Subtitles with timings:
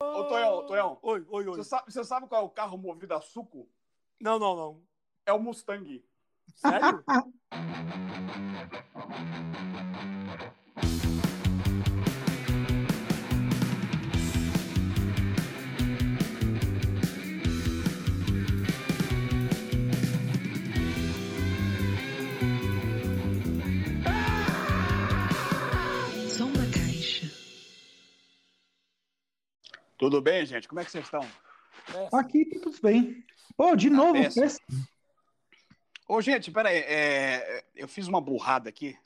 [0.00, 0.98] Ô, Tonhão, Tonhão.
[1.02, 1.56] Oi, oi, oi.
[1.56, 3.68] Você sabe, você sabe qual é o carro movido a suco?
[4.20, 4.80] Não, não, não.
[5.26, 6.04] É o Mustang.
[6.54, 7.04] Sério?
[29.98, 30.68] Tudo bem, gente?
[30.68, 31.28] Como é que vocês estão?
[32.12, 33.24] Aqui tudo bem.
[33.56, 34.44] Pô, de novo, péssimo.
[34.44, 34.88] péssimo.
[36.08, 36.78] Ô, gente, peraí.
[36.78, 38.96] É, eu fiz uma burrada aqui.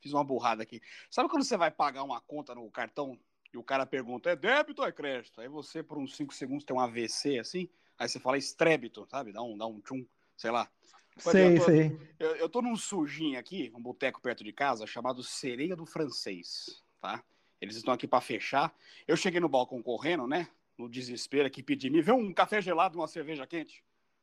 [0.00, 0.82] Fiz uma burrada aqui.
[1.10, 3.18] Sabe quando você vai pagar uma conta no cartão
[3.52, 5.40] e o cara pergunta, é débito ou é crédito?
[5.40, 9.32] Aí você, por uns 5 segundos, tem um AVC assim, aí você fala estrébito, sabe?
[9.32, 10.04] Dá um, dá um tchum,
[10.36, 10.70] sei lá.
[11.16, 12.10] sei, eu tô, sei.
[12.18, 16.82] Eu, eu tô num sujinho aqui, um boteco perto de casa, chamado Sereia do Francês,
[17.00, 17.24] tá?
[17.60, 18.74] Eles estão aqui para fechar.
[19.06, 20.48] Eu cheguei no balcão correndo, né?
[20.76, 23.82] No desespero aqui, pedi, me vê um café gelado, uma cerveja quente,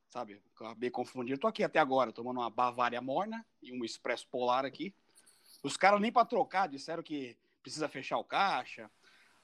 [0.10, 0.40] sabe?
[0.56, 1.40] Acabei confundindo.
[1.40, 4.94] Tô aqui até agora, tomando uma Bavária morna e um expresso polar aqui.
[5.64, 8.90] Os caras nem para trocar disseram que precisa fechar o caixa.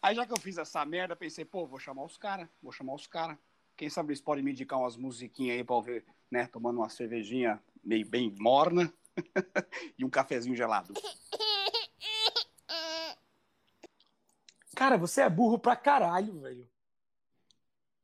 [0.01, 2.93] Aí já que eu fiz essa merda, pensei, pô, vou chamar os caras, vou chamar
[2.93, 3.37] os caras.
[3.75, 6.47] Quem sabe eles podem me indicar umas musiquinhas aí pra eu ver, né?
[6.47, 8.93] Tomando uma cervejinha meio bem morna
[9.97, 10.93] e um cafezinho gelado.
[14.79, 16.65] Cara, você é burro pra caralho, velho.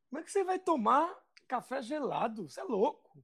[0.10, 1.10] Como é que você vai tomar
[1.48, 2.50] café gelado?
[2.50, 3.24] Você é louco.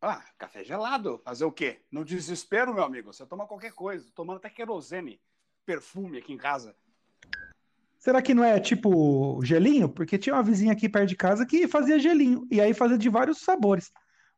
[0.00, 1.20] Ah, café gelado.
[1.24, 1.80] Fazer o quê?
[1.90, 3.12] No desespero, meu amigo.
[3.12, 4.06] Você toma qualquer coisa.
[4.06, 5.20] Tô tomando até querosene,
[5.66, 6.76] perfume aqui em casa.
[7.98, 9.88] Será que não é tipo gelinho?
[9.88, 12.46] Porque tinha uma vizinha aqui perto de casa que fazia gelinho.
[12.48, 13.90] E aí fazia de vários sabores.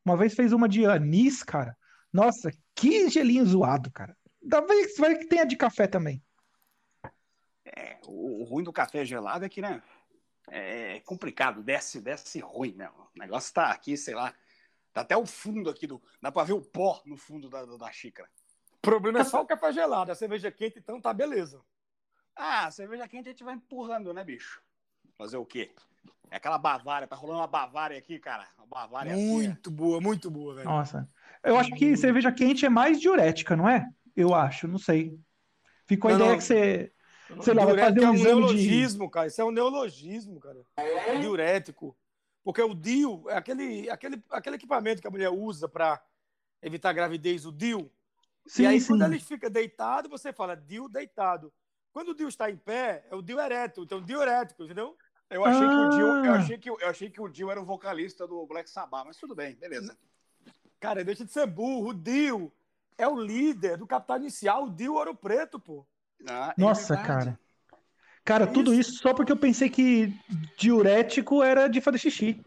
[0.03, 1.77] Uma vez fez uma de anis, cara.
[2.11, 4.17] Nossa, que gelinho zoado, cara.
[4.49, 6.23] Talvez vai que tenha de café também.
[7.65, 9.83] É, o, o ruim do café gelado é que, né?
[10.49, 12.91] É complicado, desce, desce ruim, né?
[12.91, 14.35] O negócio tá aqui, sei lá.
[14.93, 16.01] Tá até o fundo aqui do.
[16.21, 18.29] Dá pra ver o pó no fundo da, da xícara.
[18.75, 20.13] O problema é só o café gelado.
[20.13, 21.61] A cerveja quente, então tá beleza.
[22.37, 24.63] Ah, cerveja quente a gente vai empurrando, né, bicho?
[25.17, 25.73] Fazer o quê?
[26.31, 28.47] É aquela Bavária, tá rolando uma Bavária aqui, cara.
[28.59, 30.69] Uma Bavária assim, Muito boa, muito boa, velho.
[30.69, 31.09] Nossa.
[31.43, 33.89] Eu acho que cerveja quente é mais diurética, não é?
[34.17, 35.19] Eu acho, não sei.
[35.87, 36.39] Ficou a Não, ideia não.
[36.39, 36.93] que você.
[37.43, 38.25] Sei lá, vai fazer é um um exame de.
[38.25, 39.27] neologismo, cara.
[39.27, 40.65] Isso é um neologismo, cara.
[41.21, 41.97] Diurético.
[42.43, 46.03] Porque o DIU é aquele, aquele, aquele equipamento que a mulher usa para
[46.63, 47.91] evitar gravidez, o DIU.
[48.47, 48.89] Sim, e aí, sim.
[48.89, 51.51] quando ele fica deitado, você fala DIU deitado.
[51.93, 53.83] Quando o DIU está em pé, é o DIU ereto.
[53.83, 54.97] Então, diurético, entendeu?
[55.31, 56.37] Eu achei que o Dio, eu Ah.
[56.37, 59.35] achei que, eu achei que o Dio era o vocalista do Black Sabbath, mas tudo
[59.35, 59.97] bem, beleza.
[60.79, 61.89] Cara, deixa de ser burro.
[61.89, 62.53] O DIU
[62.99, 64.65] é o líder do capital inicial.
[64.65, 65.87] O DIU Ouro Preto, pô.
[66.27, 67.07] Ah, é Nossa, verdade.
[67.25, 67.41] cara.
[68.25, 70.15] Cara, tudo isso só porque eu pensei que
[70.57, 72.41] diurético era de fazer xixi.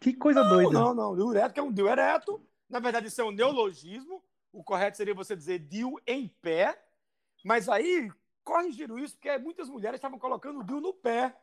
[0.00, 0.72] Que coisa doida.
[0.72, 1.14] Não, não.
[1.14, 2.40] Diurético é um DIU ereto.
[2.68, 4.22] Na verdade, isso é um neologismo.
[4.52, 6.80] O correto seria você dizer DIU em pé.
[7.44, 8.10] Mas aí,
[8.42, 11.34] corrigiram isso porque muitas mulheres estavam colocando o DIU no pé,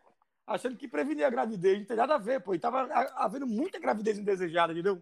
[0.46, 1.80] achando que prevenia a gravidez.
[1.80, 2.54] Não tem nada a ver, pô.
[2.54, 2.82] E tava
[3.16, 5.02] havendo muita gravidez indesejada, entendeu?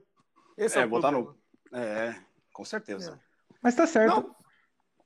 [0.56, 1.36] Esse É, o botar problema.
[1.72, 1.78] no.
[1.78, 2.16] É,
[2.52, 3.20] com certeza.
[3.62, 4.16] Mas tá certo.
[4.16, 4.36] Não,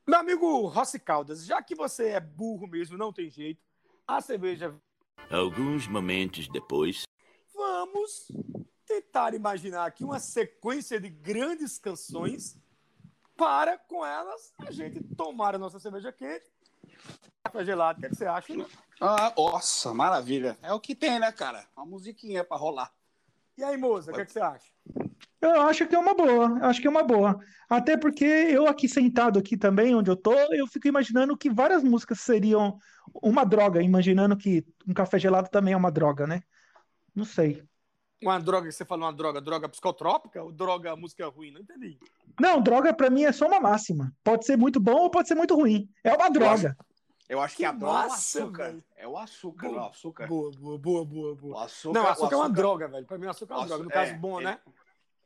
[0.08, 3.62] meu amigo Rossi Caldas, já que você é burro mesmo, não tem jeito,
[4.08, 4.74] a cerveja.
[5.30, 7.04] Alguns momentos depois.
[7.54, 8.32] Vamos
[8.86, 12.58] tentar imaginar aqui uma sequência de grandes canções
[13.36, 16.50] para, com elas, a gente tomar a nossa cerveja quente.
[17.44, 18.54] Café gelado, o que, é que você acha?
[19.02, 20.58] Ah, nossa, maravilha.
[20.62, 21.68] É o que tem, né, cara?
[21.76, 22.94] Uma musiquinha pra rolar.
[23.58, 24.72] E aí, moça, o que, é que você acha?
[25.40, 27.40] Eu acho que é uma boa, eu acho que é uma boa.
[27.70, 31.84] Até porque eu aqui sentado aqui também, onde eu tô, eu fico imaginando que várias
[31.84, 32.80] músicas seriam
[33.22, 36.42] uma droga, imaginando que um café gelado também é uma droga, né?
[37.14, 37.64] Não sei.
[38.24, 41.52] Uma droga que você fala, uma droga, droga psicotrópica ou droga música ruim?
[41.52, 42.00] Não entendi.
[42.40, 44.12] Não, droga pra mim é só uma máxima.
[44.24, 45.88] Pode ser muito bom ou pode ser muito ruim.
[46.04, 46.76] É uma droga.
[47.30, 48.76] Eu acho que, Que a droga é o massa, açúcar.
[48.96, 49.82] É o açúcar, Boa.
[49.82, 50.28] o açúcar.
[50.28, 51.66] Boa, boa, boa, boa, O boa.
[51.66, 53.06] açúcar, Não, o açúcar é uma droga, velho.
[53.06, 53.84] Pra mim, açúcar é uma Açu- droga.
[53.84, 54.60] No é, caso, bom, ele- né?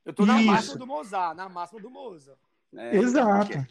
[0.05, 0.51] Eu tô na Isso.
[0.51, 2.39] máxima do Mozart, na máxima do Mozart.
[2.75, 3.67] É, Exato.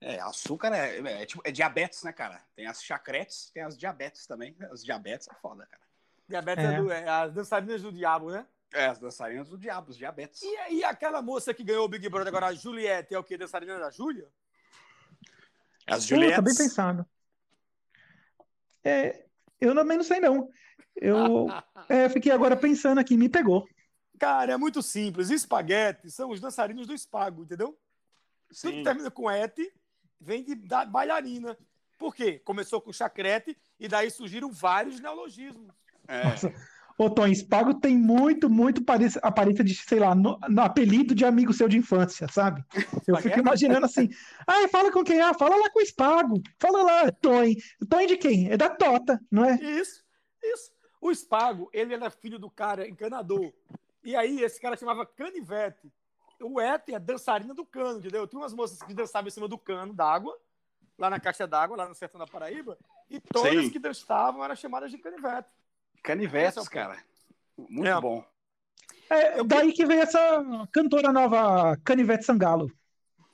[0.00, 2.42] É, açúcar é, é, tipo, é diabetes, né, cara?
[2.54, 4.54] Tem as chacretes, tem as diabetes também.
[4.70, 5.82] As diabetes é foda, cara.
[6.28, 6.74] Diabetes É.
[6.74, 8.46] é, do, é as dançarinas do diabo, né?
[8.72, 10.42] É, as dançarinas do diabo, os diabetes.
[10.42, 13.38] E, e aquela moça que ganhou o Big Brother agora, a Juliette, é o quê?
[13.38, 14.28] Dançarina da Júlia?
[15.86, 16.44] As Pô, tá Juliettes.
[16.44, 17.06] bem pensado.
[18.82, 19.24] É,
[19.60, 20.50] eu também não sei, não.
[20.96, 21.46] Eu
[21.88, 23.66] é, fiquei agora pensando aqui, me pegou.
[24.18, 25.30] Cara, é muito simples.
[25.30, 27.76] Espaguete são os dançarinos do espago, entendeu?
[28.48, 28.78] Tudo Sim.
[28.78, 29.72] que termina com ete
[30.20, 31.56] vem de da bailarina.
[31.98, 32.40] Por quê?
[32.44, 35.72] Começou com chacrete E daí surgiram vários neologismos.
[36.06, 36.24] É.
[36.24, 36.52] Nossa.
[36.96, 38.84] Ô, Tom, Spago tem muito, muito
[39.20, 42.64] aparência de, sei lá, no, no apelido de amigo seu de infância, sabe?
[43.04, 44.08] Eu fico imaginando assim,
[44.46, 45.20] ai, fala com quem?
[45.20, 46.40] Ah, fala lá com o Spago.
[46.60, 47.52] Fala lá, Tom.
[47.88, 48.48] Tom de quem?
[48.48, 49.56] É da Tota, não é?
[49.56, 50.04] Isso,
[50.40, 50.70] isso.
[51.00, 53.52] O Spago, ele era filho do cara encanador.
[54.04, 55.90] E aí, esse cara chamava Canivete.
[56.40, 58.26] O Ete é dançarina do cano, entendeu?
[58.26, 60.36] Tinha umas moças que dançavam em cima do cano d'água,
[60.98, 62.76] lá na caixa d'água, lá no sertão da Paraíba,
[63.08, 63.70] e todas Sim.
[63.70, 65.48] que dançavam eram chamadas de Canivete.
[66.02, 67.02] Canivetes, Esse é cara.
[67.56, 68.00] Muito É.
[68.00, 68.24] bom.
[69.08, 72.70] É daí que veio essa cantora nova, Canivete Sangalo.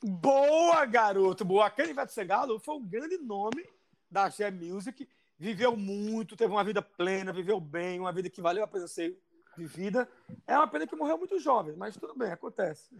[0.03, 1.45] Boa, garoto!
[1.45, 1.67] Boa.
[1.67, 3.67] A Canivete Sangalo foi um grande nome
[4.11, 5.09] da Axé Music.
[5.39, 9.19] Viveu muito, teve uma vida plena, viveu bem, uma vida que valeu a pena ser
[9.57, 10.09] vivida.
[10.47, 12.91] É uma pena que morreu muito jovem, mas tudo bem, acontece.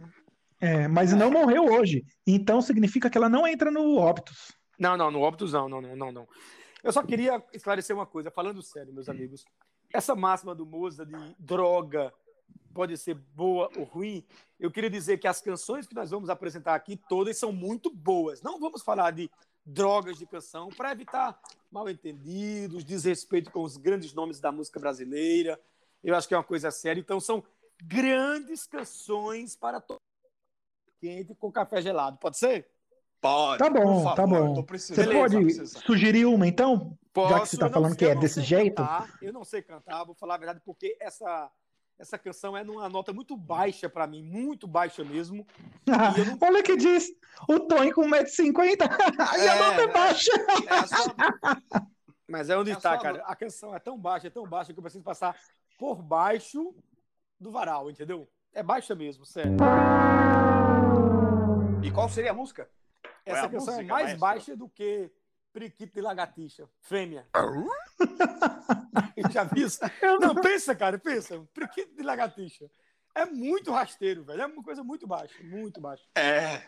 [0.59, 2.05] É, mas não morreu hoje.
[2.25, 4.51] Então significa que ela não entra no Optus.
[4.77, 6.27] Não, não, no não, não, não, não, não.
[6.83, 9.45] Eu só queria esclarecer uma coisa, falando sério, meus amigos.
[9.93, 12.11] Essa máxima do Moza de droga
[12.73, 14.25] pode ser boa ou ruim,
[14.59, 18.41] eu queria dizer que as canções que nós vamos apresentar aqui, todas são muito boas.
[18.41, 19.29] Não vamos falar de
[19.65, 21.39] drogas de canção para evitar
[21.71, 25.59] mal entendidos, desrespeito com os grandes nomes da música brasileira.
[26.03, 26.99] Eu acho que é uma coisa séria.
[26.99, 27.43] Então, são
[27.83, 29.99] grandes canções para todo
[30.99, 32.17] quente com café gelado.
[32.17, 32.67] Pode ser?
[33.19, 33.59] Pode.
[33.59, 34.49] Tá bom, por tá favor, bom.
[34.59, 34.95] eu tô Você.
[34.95, 36.97] Beleza, pode sugerir uma, então?
[37.29, 38.75] Já que você tá não falando sei- que é desse jeito.
[38.81, 41.51] cantar, eu não sei cantar, vou falar a verdade, porque essa,
[41.99, 45.45] essa canção é numa nota muito baixa pra mim, muito baixa mesmo.
[45.85, 45.95] Não-
[46.41, 47.09] Olha que diz,
[47.47, 48.77] o Tony com 1,50m
[49.37, 49.87] e a É, nota é é.
[49.87, 50.31] baixa.
[50.67, 51.15] É só-
[52.27, 53.23] Mas é onde É está, só- cara.
[53.25, 55.35] A canção é tão baixa, é tão baixa que eu preciso passar
[55.81, 56.75] por baixo
[57.39, 58.29] do varal, entendeu?
[58.53, 59.57] É baixa mesmo, sério.
[61.83, 62.69] E qual seria a música?
[63.01, 64.19] Qual Essa a canção é música, mais maestro?
[64.19, 65.11] baixa do que
[65.51, 67.27] Priquito de Lagartixa, fêmea.
[69.33, 69.79] Já viu isso?
[70.21, 71.43] Não, pensa, cara, pensa.
[71.51, 72.69] Priquito de Lagartixa.
[73.15, 74.43] É muito rasteiro, velho.
[74.43, 76.05] É uma coisa muito baixa, muito baixa.
[76.15, 76.61] É.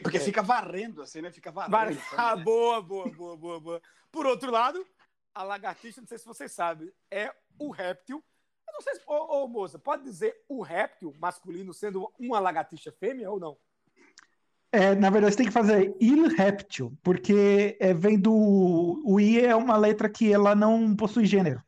[0.00, 0.20] Porque É.
[0.20, 1.32] fica varrendo, assim, né?
[1.32, 1.72] Fica varrendo.
[1.76, 2.16] Vai- sabe?
[2.16, 3.82] Ah, boa, boa, boa, boa, boa.
[4.12, 4.86] Por outro lado,
[5.34, 8.22] a lagartixa, não sei se vocês sabem, é o réptil.
[8.70, 12.92] Eu não sei se, ô, ô, moça, pode dizer o réptil masculino sendo uma lagartixa
[12.92, 13.58] fêmea ou não?
[14.72, 19.02] É, na verdade, você tem que fazer il réptil, porque é, vem do.
[19.04, 21.60] O I é uma letra que ela não possui gênero.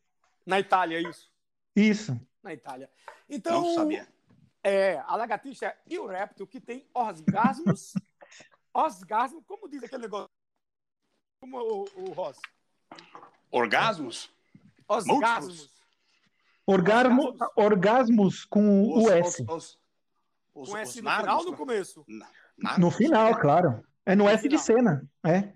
[0.46, 1.28] Na Itália, é isso.
[1.74, 2.20] Isso.
[2.40, 2.88] Na Itália.
[3.28, 4.06] Então, Não sabia.
[4.62, 7.92] é, a lagartixa é o réptil que tem orgasmos.
[8.74, 10.30] Orgasmo, como diz aquele negócio?
[11.40, 12.38] Como o, o Ross?
[13.50, 14.30] Orgasmos?
[14.88, 15.71] Orgasmos.
[16.72, 18.44] Orgasmo, Orgasmos.
[18.44, 19.42] com o S.
[19.42, 19.78] Os, os, os,
[20.52, 21.56] Com os S no nargos, final ou no né?
[21.56, 22.04] começo?
[22.08, 22.26] Na-
[22.58, 23.84] nargos, No final, claro.
[24.04, 24.64] É no No S de final.
[24.64, 25.10] cena.
[25.24, 25.52] É.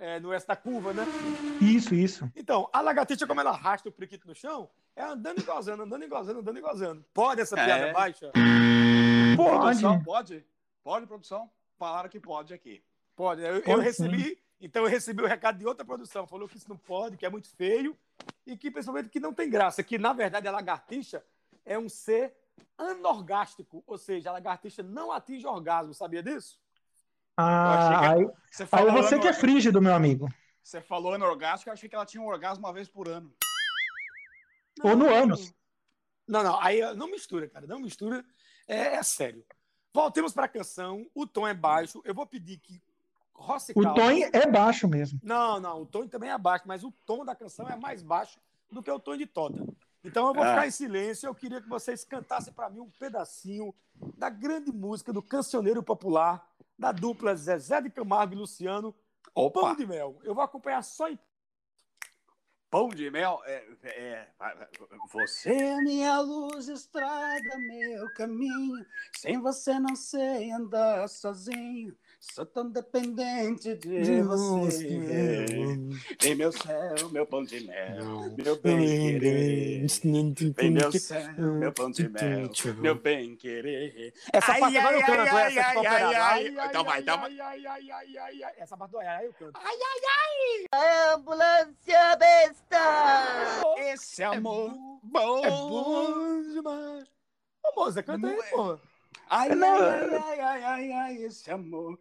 [0.00, 1.04] É, no S da curva, né?
[1.60, 2.30] Isso, isso.
[2.36, 6.04] Então, a lagartixa, como ela arrasta o priquito no chão, é andando e gozando, andando
[6.04, 7.04] e gozando, andando e gozando.
[7.12, 7.64] Pode essa É.
[7.64, 8.30] piada baixa?
[9.36, 9.58] Pode.
[9.58, 10.46] Produção, pode?
[10.84, 11.50] Pode, produção?
[11.76, 12.80] Falaram que pode aqui.
[13.16, 13.42] Pode.
[13.42, 16.26] Eu, eu Pode recebi, então eu recebi o recado de outra produção.
[16.28, 17.96] Falou que isso não pode, que é muito feio
[18.48, 19.82] e que principalmente que não tem graça.
[19.82, 21.22] Que na verdade a lagartixa
[21.64, 22.34] é um ser
[22.78, 25.92] anorgástico, ou seja, a lagartixa não atinge orgasmo.
[25.92, 26.58] Sabia disso?
[27.36, 30.28] Ah, aí, Você aí falou, você ano- que é frígido, meu amigo.
[30.62, 33.32] você falou anorgástica, eu achei que ela tinha um orgasmo uma vez por ano.
[34.82, 35.52] Ou no ânus.
[36.26, 38.24] Não, não, aí não mistura, cara, não mistura.
[38.66, 39.44] É, é sério.
[39.92, 41.06] Voltemos para a canção.
[41.14, 42.00] O tom é baixo.
[42.04, 42.80] Eu vou pedir que
[43.38, 45.20] Rossi O Caldas- tom é baixo mesmo.
[45.22, 48.38] Não, não, o tom também é baixo, mas o tom da canção é mais baixo
[48.70, 49.64] do que o tom de Tota.
[50.04, 50.50] Então eu vou Ah.
[50.50, 51.26] ficar em silêncio.
[51.26, 53.74] Eu queria que vocês cantassem para mim um pedacinho
[54.16, 56.46] da grande música do cancioneiro popular
[56.78, 58.92] da dupla Zezé de Camargo e Luciano,
[59.34, 60.18] Pão Opa, de Mel.
[60.22, 61.18] Eu vou acompanhar só em
[62.70, 63.40] pão de mel.
[63.46, 64.28] É, é,
[65.12, 68.84] você é minha luz, estrada, meu caminho.
[69.16, 71.96] Sem você não sei andar sozinho.
[72.20, 74.96] Sou tão dependente de você.
[76.24, 78.86] Em meu céu, meu pão de mel, meu bem
[79.20, 79.86] querer.
[80.58, 84.12] Em meu céu, meu pão de mel, meu bem querer.
[84.32, 86.58] Essa Ai, parte agora eu ai, canto, ai, essa que ai, tá ai, Ai, ai.
[86.58, 88.52] ai, Então vai, ai, então ai, ai, ai, ai, ai, ai.
[88.58, 89.60] Essa parte do ai, ai, eu canto.
[91.14, 92.78] Ambulância besta!
[93.78, 95.44] Esse amor bom- bom.
[95.44, 97.08] É bom demais.
[97.64, 98.78] Ô, moça, canta aí, Não é- pô.
[99.30, 101.98] Ai, Não, ai, ai, ai, ai, ai, esse amor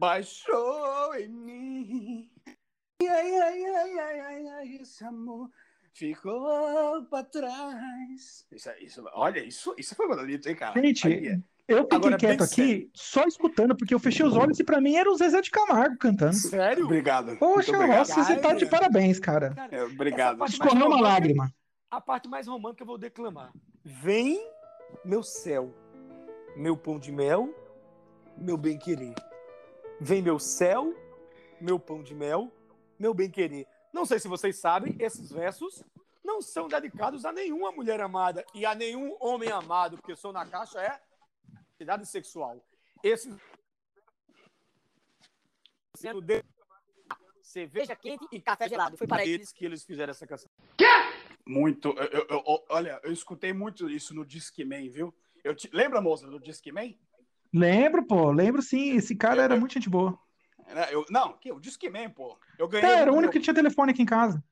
[0.00, 2.30] baixou em mim.
[3.02, 5.50] Ai, ai, ai, ai, ai, ai, esse amor
[5.92, 8.46] ficou pra trás.
[8.50, 10.80] Isso, isso, olha, isso, isso foi bonito, hein, cara?
[10.80, 11.40] Gente, Aí, é.
[11.68, 14.96] Eu fiquei Agora, quieto aqui, só escutando, porque eu fechei os olhos e pra mim
[14.96, 16.34] era o Zezé de Camargo cantando.
[16.34, 16.84] Sério?
[16.84, 17.36] Obrigado.
[17.36, 17.98] Poxa, obrigado.
[17.98, 19.54] nossa, você tá de parabéns, cara.
[19.54, 20.44] Cara, É, obrigado.
[20.46, 21.54] Escorreu uma lágrima.
[21.88, 23.52] A parte mais romântica eu vou declamar.
[23.84, 24.44] Vem,
[25.04, 25.72] meu céu,
[26.56, 27.54] meu pão de mel,
[28.36, 29.14] meu bem-querer.
[30.00, 30.94] Vem, meu céu,
[31.60, 32.50] meu pão de mel,
[32.98, 33.66] meu bem-querer.
[33.92, 35.82] Não sei se vocês sabem, esses versos
[36.24, 40.46] não são dedicados a nenhuma mulher amada e a nenhum homem amado, porque Som na
[40.46, 41.00] Caixa é
[41.72, 42.64] atividade sexual.
[43.02, 43.36] Esses
[45.96, 46.42] sendo de
[47.42, 48.96] cerveja quente e café gelado.
[48.96, 50.48] Foi para eles que eles fizeram essa canção.
[51.46, 51.88] Muito.
[51.90, 55.12] eu- eu- eu- olha, eu escutei muito isso no Disque Man, viu?
[55.42, 56.94] Eu te- lembra, moça, do Disque Man?
[57.52, 58.96] Lembro, pô, lembro sim.
[58.96, 60.18] Esse cara era Eu- muito gente boa.
[60.66, 62.38] Era- eu- não, que o Disque Man, pô.
[62.58, 62.88] Eu ganhei.
[62.88, 64.42] É, era um o único que tinha telefone aqui em casa.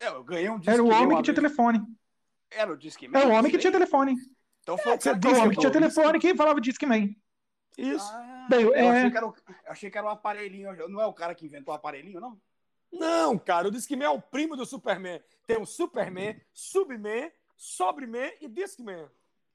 [0.00, 1.82] É, eu ganhei um Disque Era o homem que tinha telefone.
[2.50, 3.18] Era o Disque Man?
[3.18, 4.16] É o homem que tinha telefone.
[4.62, 7.14] Então foi o você cara O homem que tinha telefone que falava Disque Man.
[7.78, 8.10] Isso.
[8.12, 10.88] Ah, Bem, eu, é- achei que era o, eu achei que era o aparelhinho.
[10.88, 12.40] Não é o cara que inventou o aparelhinho, não?
[12.92, 15.20] Não, cara, o Discman é o primo do Superman.
[15.46, 19.08] Tem o Superman, Subman, Sobreman e Discman.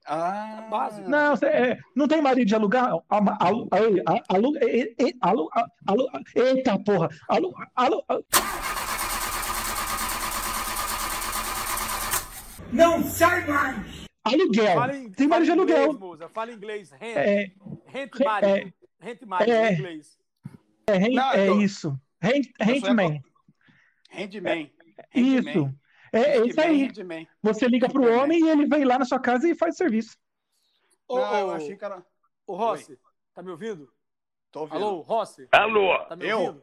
[0.06, 1.00] Ah, base.
[1.02, 2.86] Não, cê- é, não tem marido de alugar?
[3.08, 5.48] Alu- alu- alu- alu- e- e- alu-
[5.86, 7.08] alu- Eita porra!
[7.28, 8.04] Alu- alu-
[12.72, 14.02] Não sai mais!
[14.24, 14.74] Aluguel.
[14.74, 15.98] Fala em, Tem marido de inglês, aluguel.
[16.00, 16.28] moça.
[16.28, 16.90] Fala inglês.
[16.92, 17.50] Rent, É,
[17.86, 18.72] rent é, marido.
[19.00, 19.70] Rent marido é.
[19.70, 20.18] em inglês.
[20.86, 22.00] é, rent- Não, é tô- isso.
[22.20, 23.22] Rent, Eu sou Handman.
[24.10, 24.72] Handman.
[25.14, 25.74] Isso.
[26.12, 26.90] É, é isso aí.
[27.42, 28.20] Você liga pro Handman.
[28.22, 30.16] homem e ele vem lá na sua casa e faz serviço.
[31.08, 32.04] Ô, ô, achei que era.
[32.46, 32.98] ô, Rossi,
[33.34, 33.90] tá me ouvindo?
[34.50, 34.76] Tô ouvindo.
[34.84, 35.48] Alô, Rossi?
[35.52, 35.98] Alô?
[36.04, 36.38] Tá me Eu?
[36.40, 36.62] ouvindo?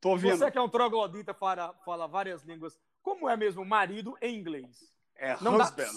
[0.00, 0.36] Tô ouvindo.
[0.36, 2.76] Você que é um troglodita, fala, fala várias línguas.
[3.02, 4.78] Como é mesmo marido em inglês?
[5.16, 5.90] É Não dá- husband.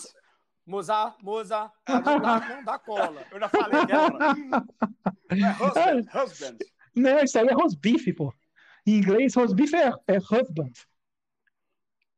[0.67, 3.23] Moza, moza, não dá, não dá cola.
[3.31, 4.17] Eu já falei dela.
[5.31, 6.57] Não é husband, husband.
[6.95, 8.33] Não, isso aí é rosbife, pô.
[8.85, 10.71] Em inglês, rosbife é, é husband.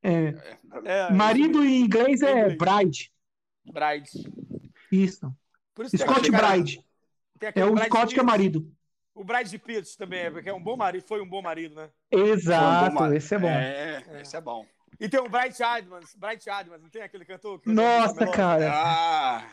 [0.04, 0.34] É,
[0.86, 3.12] É, marido em inglês é bride.
[3.66, 4.10] Bride.
[4.92, 5.34] Isso.
[5.76, 6.84] Por isso Scott cara- Bride.
[7.40, 8.72] tem É o Bride Scott que é marido.
[9.14, 11.90] O Bride Pitts também é, porque é um bom marido, foi um bom marido, né?
[12.12, 13.48] Exato, esse é bom.
[13.50, 14.66] É, esse é bom.
[15.00, 17.60] E tem o Bright Adams, Bright Adams, não tem aquele cantor?
[17.60, 18.72] que Nossa, cara.
[18.74, 19.48] Ah,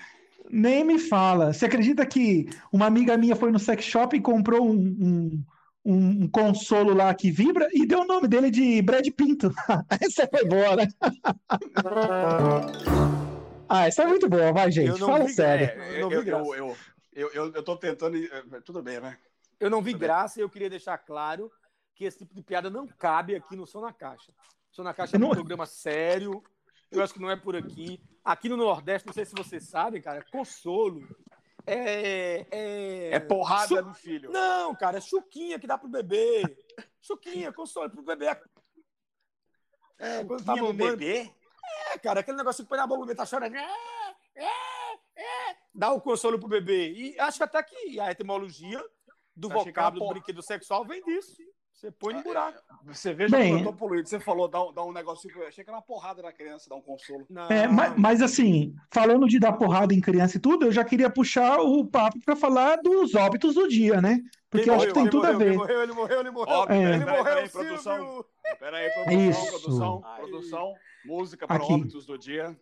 [0.50, 1.52] Nem me fala.
[1.52, 5.44] Você acredita que uma amiga minha foi no sex shop e comprou um, um,
[5.84, 9.52] um- um consolo lá que vibra e deu o nome dele de Brad Pinto?
[10.00, 10.88] essa foi boa, né?
[13.68, 14.88] ah, essa é muito boa, vai, gente.
[14.90, 15.66] Eu não Fala vi, sério.
[15.66, 16.48] é, não eu, vi graça.
[16.48, 16.76] eu, eu,
[17.14, 18.16] eu, eu, eu tô tentando.
[18.16, 19.16] eh, Tudo bem, né?
[19.60, 20.08] Eu não vi Tudo bem.
[20.08, 21.50] graça e eu queria deixar claro
[21.94, 24.32] que esse tipo de piada não cabe aqui no Som na Caixa.
[24.70, 26.42] Som na Caixa é um não- programa sério.
[26.90, 28.00] Eu acho que não é por aqui.
[28.24, 31.02] Aqui no Nordeste, não sei se vocês sabem, cara, consolo
[31.66, 32.47] é.
[32.50, 34.30] É, É porrada Su- no filho.
[34.30, 36.42] Não, cara, é chuquinha que dá pro bebê.
[37.00, 38.26] Chuquinha, consolo pro bebê.
[39.99, 40.75] É, quando tá mamando.
[40.75, 41.30] bebê?
[41.92, 43.54] É, cara, aquele negócio que põe na boca, o bebê tá chorando.
[43.54, 43.68] É,
[44.35, 45.56] é, é.
[45.75, 46.92] Dá o consolo pro bebê.
[46.92, 48.83] E acho até que a etimologia
[49.35, 51.37] do era vocábulo do brinquedo sexual vem disso.
[51.84, 52.58] Você põe no buraco.
[52.86, 54.08] Você veja Bem- como eu tô poluído.
[54.08, 55.34] Você falou, dá, um- dá um negocinho.
[55.36, 57.26] Eu achei que era uma porrada na criança, dar um consolo.
[57.28, 57.46] Não.
[57.50, 61.10] É, ma- mas, assim, falando de dar porrada em criança e tudo, eu já queria
[61.10, 64.20] puxar o papo para falar dos óbitos do dia, né?
[64.48, 65.02] Porque Quem eu acho que morreu?
[65.02, 65.38] tem tudo a morreu?
[65.38, 65.56] Quem ver.
[65.58, 66.54] morreu, ele morreu, ele morreu.
[66.56, 66.80] Óbvio, É.
[66.94, 68.24] Ele peraí, morreu, peraí, produção.
[68.58, 69.46] Pera aí, produção, Isso.
[69.48, 70.20] produção, Ai.
[70.20, 70.74] produção.
[71.04, 72.56] Música para óbitos do dia.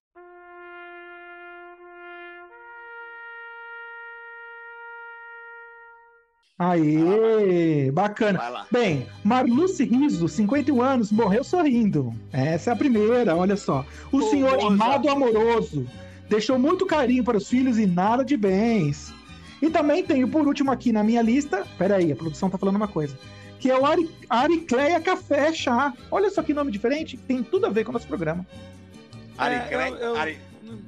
[6.63, 8.67] Aê, bacana.
[8.71, 12.15] Bem, Marluce Riso, 51 anos, morreu sorrindo.
[12.33, 13.85] Essa é a primeira, olha só.
[14.13, 14.67] O senhor moça.
[14.69, 15.87] amado amoroso
[16.29, 19.13] deixou muito carinho para os filhos e nada de bens.
[19.61, 22.89] E também tenho por último aqui na minha lista, peraí, a produção tá falando uma
[22.89, 23.19] coisa,
[23.59, 25.93] que é o Ari, Aricleia Café Chá.
[26.11, 28.47] Olha só que nome diferente, tem tudo a ver com o nosso programa.
[29.37, 30.79] Ari, É, eu- eu- Ari, Não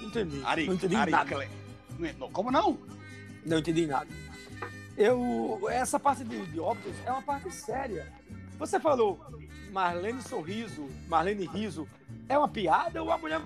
[0.00, 0.40] não entendi.
[0.44, 1.24] Ari, não entendi Ari, nada.
[1.34, 1.48] Cle-
[2.32, 2.76] Como não?
[3.46, 4.06] Não entendi nada.
[4.96, 8.06] Eu, essa parte de, de óbitos é uma parte séria.
[8.58, 9.20] Você falou
[9.72, 11.88] Marlene Sorriso, Marlene Riso,
[12.28, 13.40] é uma piada ou a mulher.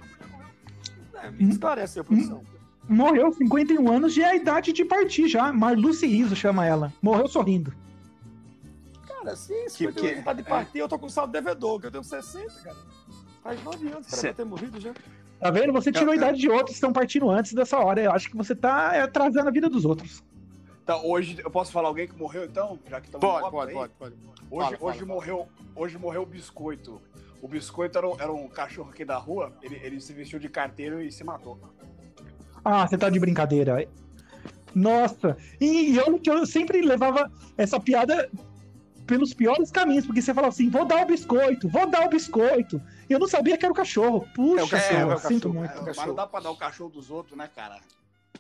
[1.14, 2.42] É, me esclarece a produção.
[2.88, 5.52] Morreu 51 anos e é a idade de partir já.
[5.52, 6.92] Marluce Riso chama ela.
[7.02, 7.72] Morreu sorrindo.
[9.06, 12.04] Cara, 50 que- anos tá de partir, eu tô com saldo devedor, que eu tenho
[12.04, 12.76] 60, cara.
[13.42, 14.92] Faz 9 anos, cara, pra ter morrido já.
[15.40, 15.72] Tá vendo?
[15.72, 18.00] Você tirou a idade de outros que estão partindo antes dessa hora.
[18.00, 20.22] Eu acho que você tá é, atrasando a vida dos outros.
[20.88, 22.78] Então, hoje, eu posso falar alguém que morreu, então?
[22.88, 23.74] Já que no óbito aí?
[23.98, 24.14] pode.
[24.14, 25.12] Hoje, Fala, fala, hoje, fala.
[25.12, 27.02] morreu, hoje morreu o Biscoito.
[27.42, 30.48] O Biscoito era um, era um cachorro aqui da rua, ele, ele se vestiu de
[30.48, 31.60] carteiro e se matou.
[32.64, 33.86] Ah, você tá de brincadeira.
[34.74, 38.30] Nossa, e, e que eu sempre levava essa piada
[39.06, 42.80] pelos piores caminhos, porque você falava assim, vou dar o biscoito, vou dar o biscoito.
[43.10, 44.26] E eu não sabia que era o cachorro.
[44.34, 45.54] Puxa, É o cachorro, eu é o sinto cachorro.
[45.54, 45.90] muito.
[45.90, 47.78] É, mas não dá pra dar o cachorro dos outros, né, cara?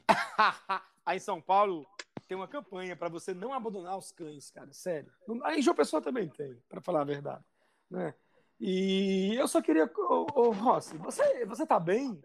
[1.04, 1.86] Aí em São Paulo
[2.28, 5.10] tem uma campanha para você não abandonar os cães, cara, sério.
[5.44, 7.42] Aí João Pessoa também tem, para falar a verdade,
[7.90, 8.14] né?
[8.60, 12.20] E eu só queria, ô, ô, Rossi, você, você tá bem?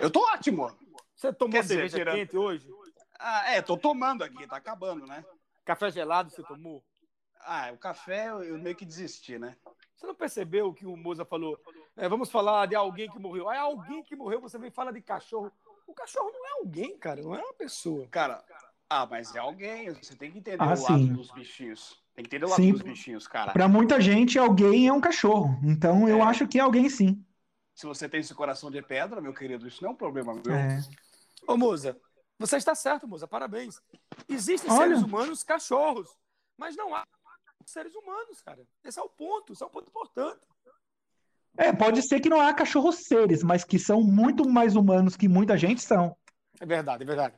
[0.00, 0.74] Eu tô ótimo.
[1.14, 2.68] Você tomou Quer dizer, cerveja tirando- quente hoje?
[3.18, 5.24] Ah, é, tô tomando aqui, tá acabando, né?
[5.64, 6.82] Café gelado você tomou?
[7.40, 9.56] Ah, o café eu, meio que desisti, né?
[9.94, 11.58] Você não percebeu que o Moza falou?
[11.96, 13.48] é, vamos falar de alguém que morreu.
[13.48, 15.52] Ah, é alguém que morreu, você vem e fala de cachorro.
[15.86, 18.06] O cachorro não é alguém, cara, não é uma pessoa.
[18.08, 18.44] Cara,
[18.88, 21.12] ah, mas é alguém, você tem que entender Ah, o lado sim.
[21.12, 22.00] dos bichinhos.
[22.14, 22.72] Tem que entender o lado Sim.
[22.72, 23.52] dos bichinhos, cara.
[23.52, 25.58] Pra muita gente, alguém é um cachorro.
[25.62, 26.22] Então eu É.
[26.22, 27.22] acho que é alguém sim.
[27.74, 30.54] Se você tem esse coração de pedra, meu querido, isso não é um problema meu.
[30.54, 30.80] É.
[31.46, 31.94] Ô, Moza,
[32.38, 33.78] você está certo, Moza, parabéns.
[34.28, 34.88] Existem Olha.
[34.88, 36.08] seres humanos cachorros,
[36.56, 37.04] mas não há
[37.66, 38.62] seres humanos, cara.
[38.82, 40.40] Esse é o ponto, esse é o ponto importante.
[41.58, 45.28] É, pode ser que não há cachorros seres, mas que são muito mais humanos que
[45.28, 46.16] muita gente são.
[46.60, 47.34] É verdade, é verdade.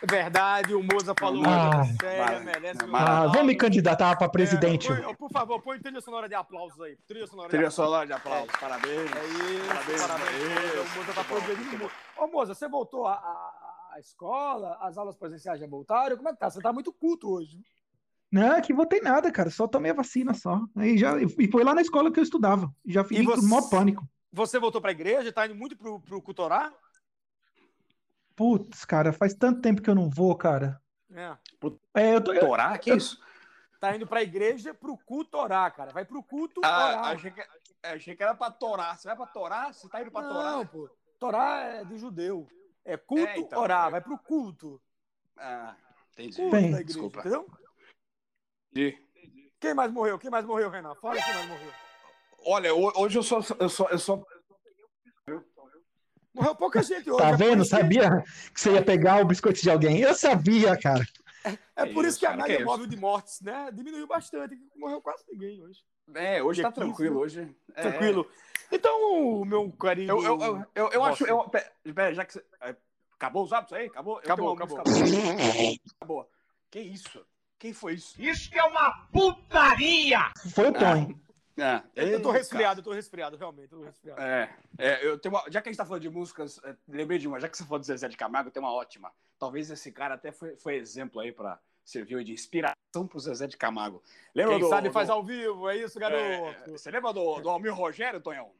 [0.00, 1.48] É verdade, o Moza falou Ah.
[1.48, 4.90] uma coisa séria, merece Ah, vou me candidatar para presidente.
[4.92, 6.96] É, põe- por favor, põe trilha sonora de aplausos aí.
[7.06, 7.84] Trilha sonora de Trilha aplausos.
[7.84, 9.10] sonora de aplausos, parabéns.
[9.10, 10.30] É isso, Parabéns, parabéns.
[10.54, 10.94] parabéns.
[10.94, 11.90] O Moza tá bom, progredindo muito.
[12.16, 14.78] Ô, Moza, você voltou à, à- escola?
[14.80, 16.16] As aulas presenciais já voltaram?
[16.16, 16.48] Como é que tá?
[16.48, 17.58] Você tá muito culto hoje.
[18.30, 19.50] Não, que votei nada, cara.
[19.50, 20.60] Só tomei a vacina só.
[20.76, 22.72] Aí já, e foi lá na escola que eu estudava.
[22.86, 24.06] Já fiquei você- com o maior pânico.
[24.32, 25.32] Você voltou pra igreja?
[25.32, 26.70] Tá indo muito pro, pro cultorá?
[28.42, 30.80] Putz, cara, faz tanto tempo que eu não vou, cara.
[31.12, 31.36] É.
[31.94, 32.32] É, eu tô.
[32.32, 32.78] eu- Torá?
[32.78, 33.20] Que isso?
[33.80, 35.90] Tá indo pra igreja pro culto orar, cara.
[35.92, 37.04] Vai pro culto Ah, orar.
[37.16, 37.44] achei, que,
[37.82, 38.96] achei que era pra torar.
[38.96, 39.74] Você vai pra torar?
[39.74, 40.68] Você tá indo pra Não, torar?
[40.68, 40.88] pô.
[41.18, 42.46] Torá é de judeu.
[42.84, 43.88] É culto É, então, orar.
[43.88, 43.90] é.
[43.90, 44.80] Vai pro culto.
[45.36, 45.74] Ah,
[46.12, 46.36] entendi.
[46.36, 47.18] Culto Bem, igreja, desculpa.
[47.18, 47.44] entendeu?
[48.70, 49.02] Entendi.
[49.58, 50.16] Quem mais morreu?
[50.16, 50.94] Quem mais morreu, Renan?
[50.94, 51.72] Fala quem mais morreu.
[52.46, 54.24] Olha, ho- hoje eu só, eu só, eu só
[56.38, 57.18] Morreu pouca gente hoje.
[57.18, 57.62] Tá é vendo?
[57.62, 60.00] isso que- Sabia que você ia pegar o biscoito de alguém.
[60.00, 61.04] Eu sabia, cara.
[61.76, 62.64] É Que por isso isso, que a média que isso?
[62.64, 64.56] móvel de mortes, né, diminuiu bastante.
[64.76, 65.80] Morreu quase ninguém hoje.
[66.14, 67.56] É, hoje tá Dia 15, tranquilo, hoje.
[67.74, 67.82] É.
[67.82, 68.28] Tranquilo.
[68.70, 70.12] Então, meu querido.
[70.12, 71.26] Eu, eu, eu, eu, eu acho.
[71.26, 71.50] Eu,
[71.94, 72.44] pera, já que você.
[72.60, 72.74] é,
[73.14, 73.86] Acabou os hábitos aí?
[73.86, 74.18] Acabou?
[74.18, 74.78] Acabou, uma acabou.
[76.00, 76.30] Acabou.
[76.70, 77.24] Que isso?
[77.58, 78.14] Quem foi isso?
[80.54, 81.20] Foi o Tony.
[81.60, 84.20] Ah, Eu tô resfriado, eu tô resfriado, realmente, eu tô resfriado.
[84.20, 87.18] É, é, eu tenho uma, já que a gente tá falando de músicas, é, lembrei
[87.18, 89.10] de uma, já que você falou do Zezé de Camargo, tem uma ótima.
[89.38, 93.56] Talvez esse cara até foi, foi exemplo aí pra serviu de inspiração pro Zezé de
[93.56, 94.02] Camargo.
[94.34, 96.20] Lembra Quem do, sabe do- faz ao vivo, é isso, garoto.
[96.20, 98.50] é, você lembra do, do Almir Rogério, Tonhão?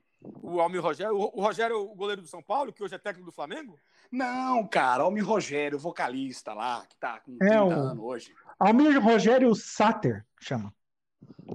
[0.43, 3.27] O Almir Rogério, o o Rogério, o goleiro do São Paulo, que hoje é técnico
[3.27, 3.79] do Flamengo?
[4.11, 8.35] Não, cara, Almir Rogério, vocalista lá, que tá com 30 É, o- anos hoje.
[8.59, 10.75] Almir Rogério Sater, chama.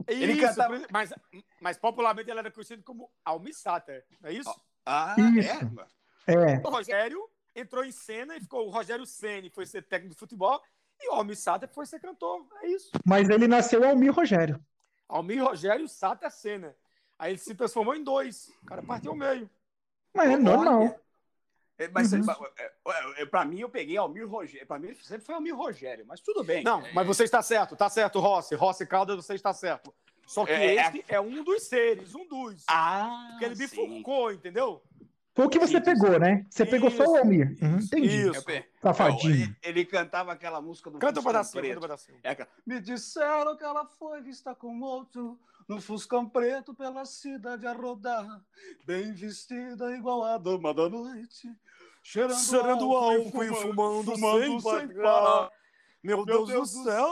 [0.08, 1.13] Ele Isso, cantava- mas,
[1.62, 4.54] mas popularmente ele era conhecido como Almir Sater, não é isso?
[4.86, 5.49] Ah, Isso.
[6.28, 6.34] é?
[6.34, 6.58] É.
[6.58, 10.62] O Rogério entrou em cena e ficou o Rogério Ceni foi ser técnico de futebol
[10.99, 12.91] e o Almir Sater foi ser cantor, é isso.
[13.06, 14.60] Mas ele nasceu Almir Rogério.
[15.08, 16.76] Almir Rogério Sater Cena.
[17.19, 18.49] Aí ele se transformou em dois.
[18.63, 19.49] O cara partiu ao meio.
[20.13, 20.43] Mas é Olha.
[20.43, 20.99] normal.
[21.84, 22.22] É, Mas Uhum.
[22.58, 24.65] é, é, pra mim, eu peguei Almir Rogério.
[24.67, 26.63] Pra mim, sempre foi Almir Rogério, mas tudo bem.
[26.63, 28.56] Não, mas você está certo, tá certo, Rossi.
[28.56, 29.93] Rossi Caldas, você está certo.
[30.26, 32.63] Só que É, é- este é um dos seres, um dos.
[32.69, 34.82] Ah, Porque ele bifurcou, entendeu?
[35.36, 36.46] Foi o que você Sim, pegou, né?
[36.50, 37.17] Você pegou só o.
[37.17, 37.58] Almir.
[37.62, 38.30] Uhum, entendi.
[38.30, 38.46] Isso.
[38.46, 39.34] Pe- Safadinho.
[39.34, 41.74] Ele, ele cantava aquela música do Canta Fuscão pedacinho, Preto.
[41.74, 42.19] canta pedacinho.
[42.24, 47.65] É aquela, Me disseram que ela foi vista com outro no Fuscão Preto pela cidade
[47.65, 48.41] a rodar,
[48.86, 51.50] bem vestida igual a dama da noite,
[52.04, 55.41] cheirando, Cheirando álcool e fumando, sem, parar.
[55.41, 55.52] Meu,
[56.04, 57.08] Meu Deus, do céu.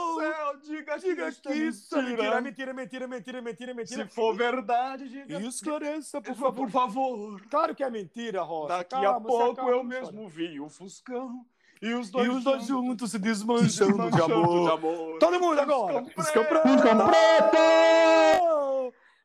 [0.62, 2.74] diga, Diga que isso é mentira, mentira.
[2.74, 4.04] mentira, mentira, mentira, mentira.
[4.04, 5.40] Se for verdade, diga.
[5.40, 6.54] Esclareça, por Por favor.
[6.66, 7.40] por favor.
[7.50, 8.68] Claro que é mentira, Rossi.
[8.68, 11.46] Daqui a pouco eu mesmo vi o Fuscão
[11.80, 15.18] e os E dois, os dois juntos se desmanchando de amor.
[15.18, 16.04] Todo mundo agora.
[16.14, 17.58] Fuscão Fuscão Preto.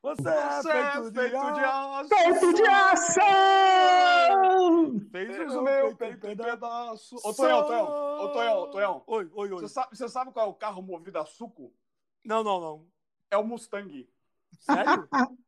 [0.01, 1.93] Você é Você é feito de feito de aço.
[1.99, 2.09] aço.
[2.09, 2.63] Peito de
[3.87, 4.99] ação!
[5.11, 7.15] Fez Fez o meu peito em pedaço.
[7.23, 7.85] Ô, Tonhão, Tonhão.
[7.85, 9.03] Ô, Tonhão, Tonhão.
[9.07, 9.61] Oi, oi, oi.
[9.61, 11.73] Você sabe, você sabe qual é o carro movido a suco?
[12.23, 12.85] Não, não, não.
[13.31, 14.07] É o Mustang.
[14.59, 15.07] Sério?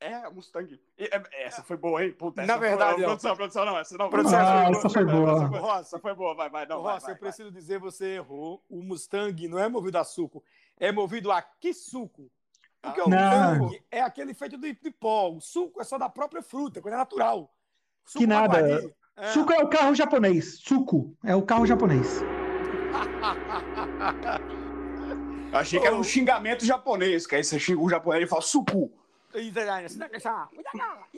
[0.00, 0.80] É, o Mustang.
[0.96, 2.12] É, essa foi boa, hein?
[2.12, 3.06] Puta, Na essa foi- verdade, ó.
[3.06, 4.08] produção, produção, não, essa não.
[4.08, 5.32] Produção, Ah, essa essa foi boa.
[5.80, 8.64] Essa foi, foi boa, vai, vai, não, vai, Rossi, vai, eu preciso dizer, você errou.
[8.70, 10.40] O Mustang não é movido a suco,
[10.78, 12.30] é movido a que suco?
[12.82, 13.70] Porque o Não.
[13.90, 15.30] É aquele feito de, de pó.
[15.30, 17.52] O suco é só da própria fruta, é natural.
[18.04, 18.94] Suco Que nada.
[19.16, 19.32] É.
[19.32, 20.58] Suco é o carro japonês.
[20.60, 22.20] Suco é o carro japonés.
[25.52, 28.42] Eu achei que era um xingamento japonês, que aí você xinga o japonês e fala
[28.42, 28.92] suku.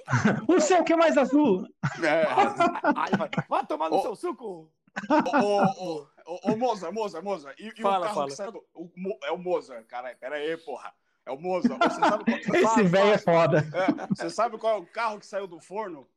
[0.49, 1.67] O céu que é mais azul.
[2.03, 2.25] É.
[3.49, 4.03] Vai, tomar no Ô.
[4.03, 4.69] seu suco.
[5.09, 7.55] Ô, ô, ô, Moza, Moza, Moza.
[7.59, 8.53] E, e Fala, o carro fala.
[8.53, 8.65] do...
[8.75, 8.91] o
[9.25, 10.17] é o Moza, caralho.
[10.19, 10.93] Pera aí, porra.
[11.27, 11.69] É o Moza.
[11.77, 12.39] Você sabe, qual...
[12.57, 13.59] Esse Fala, velho é foda.
[13.59, 16.09] É, você sabe qual é o carro que saiu do forno?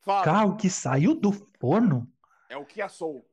[0.00, 0.24] Fala.
[0.24, 2.10] Carro que saiu do forno?
[2.48, 3.24] É o Kia Soul.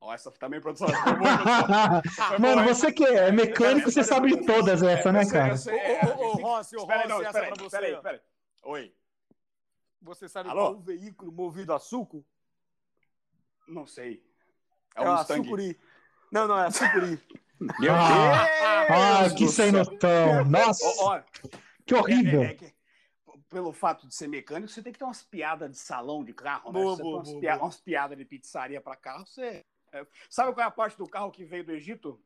[0.00, 0.88] Ó, essa também, produção.
[0.88, 0.98] boa,
[2.02, 2.26] produção.
[2.28, 5.54] Foi Mano, você que é mecânico, você sabe de todas essa, né, cara?
[5.70, 7.62] é, Ô, ô, ô, assim- Rossi, ô, aí, Rossi, não, essa espera é aí, pra
[7.64, 7.96] você, espera aí, ó.
[7.96, 8.22] espera aí.
[8.70, 8.94] Oi,
[10.02, 10.60] Você sabe Alô?
[10.62, 12.24] qual o veículo movido a suco?
[13.68, 14.22] não sei.
[14.94, 15.78] É, É um sucuri.
[16.30, 17.20] Não, não, é a sucuri.
[17.60, 18.46] Meu Ah,
[18.88, 19.84] Ah, Deus que do sem céu.
[19.84, 20.44] notão.
[20.44, 21.22] Nossa, Ó, ó,
[21.84, 22.42] que é- horrível.
[22.42, 22.74] é- é que,
[23.48, 26.72] pelo fato de ser mecânico, você tem que ter umas piadas de salão de carro,
[26.72, 26.80] né?
[26.80, 27.64] Boa, você boa, tem umas, boa, pia- boa.
[27.64, 29.64] umas piadas de pizzaria pra carro, você...
[29.92, 32.20] é- Sabe qual é a parte do carro que veio do Egito?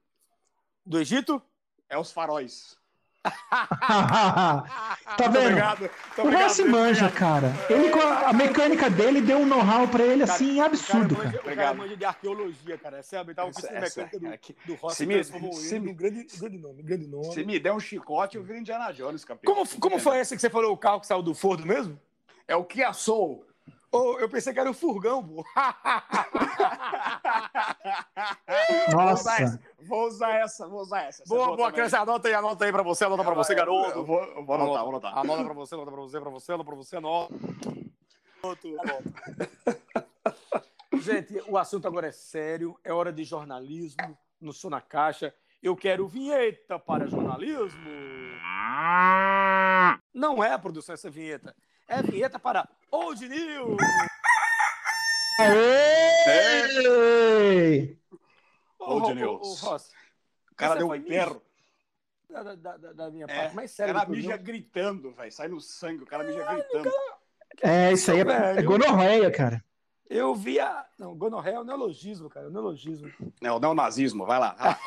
[0.85, 1.40] Do Egito?
[1.88, 2.77] É os faróis.
[5.16, 5.38] tá vendo?
[5.46, 5.90] obrigado.
[6.16, 7.18] O obrigado, Rossi muito manja, obrigado.
[7.18, 7.52] cara.
[7.68, 11.24] Ele, com a, a mecânica dele deu um know-how pra ele assim O absurdo, cara
[11.24, 11.28] cara.
[11.28, 11.76] o cara Obrigado.
[11.76, 12.98] manja de arqueologia, cara.
[12.98, 15.88] Essa é a tava essa- mecânica do, é que- do Rossi se me- se me-
[15.88, 17.33] num grande, grande nome, grande nome.
[17.35, 19.54] Se me der um chicote, eu viro Indiana Jones, campeão.
[19.54, 21.98] Como, como foi essa que você falou, o carro que saiu do forno mesmo?
[22.48, 23.44] É o Kia Soul.
[23.92, 25.44] Ou eu pensei que era o furgão, pô.
[28.90, 29.42] Vou usar Nossa.
[29.42, 31.22] essa, vou usar essa, vou usar essa.
[31.22, 31.72] É boa, boa, também.
[31.72, 31.98] criança.
[32.00, 34.05] Anota aí, anota aí pra você, anota pra você, Eu garoto.
[34.05, 35.18] vou, eu vou anotar, vou anotar.
[35.18, 37.35] Anota pra você, anota pra você, pra você, anota pra você, anota.
[38.42, 38.68] Anota.
[41.00, 45.35] Gente, o assunto agora é sério, é hora de jornalismo, no Sou na Caixa.
[45.62, 47.81] Eu quero vinheta para jornalismo.
[50.14, 51.55] Não é, produção, essa vinheta.
[51.90, 53.76] É vinheta para Old News.
[56.61, 57.96] Aê!
[58.79, 59.62] Old News.
[59.62, 61.42] O cara deu um perro.
[62.29, 63.92] da, da- da- da minha É, parte, mais o sério.
[63.94, 65.33] cara do mija gritando, velho.
[65.33, 66.90] Sai no sangue, o cara mija gritando.
[67.62, 69.64] É, isso aí é, é gonorreia, cara.
[70.09, 70.85] Eu via.
[70.98, 72.46] Não, gonorreia é o neologismo, cara.
[72.48, 73.11] O neologismo.
[73.42, 74.57] É o neonazismo, vai lá.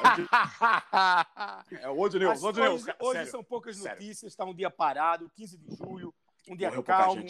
[0.96, 2.86] Ah, É o Old News, Old News.
[2.86, 3.32] cara, hoje sério.
[3.32, 4.00] são poucas sério.
[4.02, 6.14] notícias, está um dia parado, 15 de julho,
[6.50, 7.26] um dia Morreu calmo.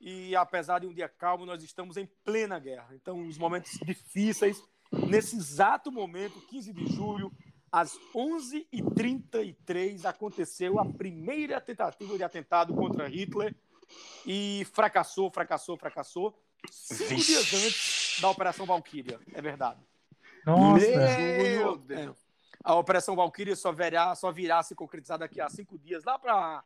[0.00, 2.88] E apesar de um dia calmo, nós estamos em plena guerra.
[2.94, 4.60] Então, os momentos difíceis,
[4.92, 7.32] nesse exato momento, 15 de julho,
[7.70, 13.54] às 11h33, aconteceu a primeira tentativa de atentado contra Hitler
[14.26, 16.36] e fracassou, fracassou, fracassou.
[16.70, 17.32] Cinco Vixe.
[17.32, 19.80] dias antes da Operação Valkyria, é verdade.
[20.44, 20.84] Nossa.
[20.86, 22.18] Meu Julho, Deus.
[22.18, 22.22] é.
[22.64, 26.62] A Operação Valkyria só virá, só virá se concretizar daqui a cinco dias, lá para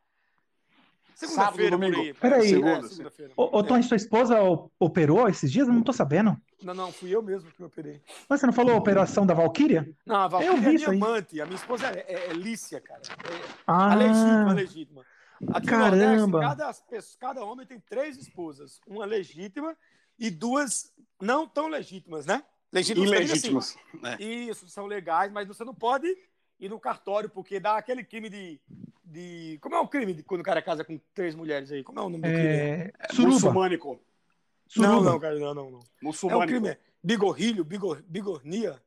[1.16, 2.00] segunda-feira, domingo.
[2.00, 2.14] aí.
[2.14, 2.48] Peraí.
[2.48, 3.32] Segunda, É, segunda-feira.
[3.36, 4.36] Ô, ô Tony, sua esposa
[4.78, 5.66] operou esses dias?
[5.66, 6.36] Eu não tô sabendo.
[6.62, 8.00] Não, não, fui eu mesmo que me operei.
[8.28, 9.88] Mas você não falou a operação da Valkyria?
[10.04, 10.96] Não, a Valkyria Eu vi é minha aí.
[10.96, 11.40] amante.
[11.40, 13.00] A minha esposa é, é, é Lícia, cara.
[13.02, 15.02] É, Ah, a legítima, a legítima.
[15.52, 16.40] Aqui Caramba.
[16.40, 17.02] no Nordeste, cada,
[17.34, 18.80] cada homem tem três esposas.
[18.86, 19.76] Uma legítima
[20.18, 22.42] e duas não tão legítimas, né?
[22.72, 23.78] Legítimas digo assim.
[24.02, 24.22] É.
[24.22, 26.06] Isso, são legais, mas você não pode
[26.58, 28.60] ir no cartório, porque dá aquele crime de.
[29.04, 29.58] de...
[29.60, 31.82] Como é o crime de quando o cara casa com três mulheres aí?
[31.84, 32.48] Como é o nome do crime?
[32.48, 32.92] é...
[33.12, 33.32] Suruba.
[33.34, 34.00] Muçulmânico.
[34.76, 35.10] Não, Suruba.
[35.10, 35.70] não, cara, não, não.
[35.70, 35.78] não.
[35.78, 36.46] É o Muçulmânico.
[36.48, 38.80] crime, é bigorrilho, bigor, bigornia.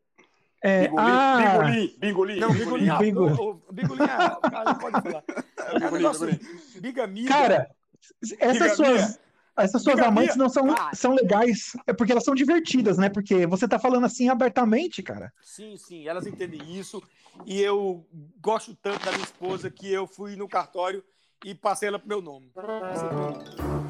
[0.61, 2.39] É, Bingolim, ah, bingolim, bingolim.
[2.41, 2.97] Não, bigolinha.
[2.97, 3.27] Bingo.
[3.29, 5.23] o- o- Bigolinha, o cara não pode falar.
[5.29, 6.81] É um Bigolim, negócio- bigolim.
[6.81, 7.29] Bigamia.
[7.29, 7.75] cara,
[8.21, 8.75] essas Bigamia.
[8.75, 9.19] suas,
[9.59, 10.95] essas suas amantes não são, Cara.
[10.95, 11.73] são legais.
[11.87, 13.09] É porque elas são divertidas, né?
[13.09, 15.31] Porque você tá falando assim abertamente, cara.
[15.41, 17.01] Sim, sim, elas entendem isso.
[17.45, 18.05] E eu
[18.41, 21.03] gosto tanto da minha esposa que eu fui no cartório
[21.45, 22.51] e passei ela pro meu nome.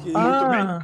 [0.02, 0.78] Que- Ah,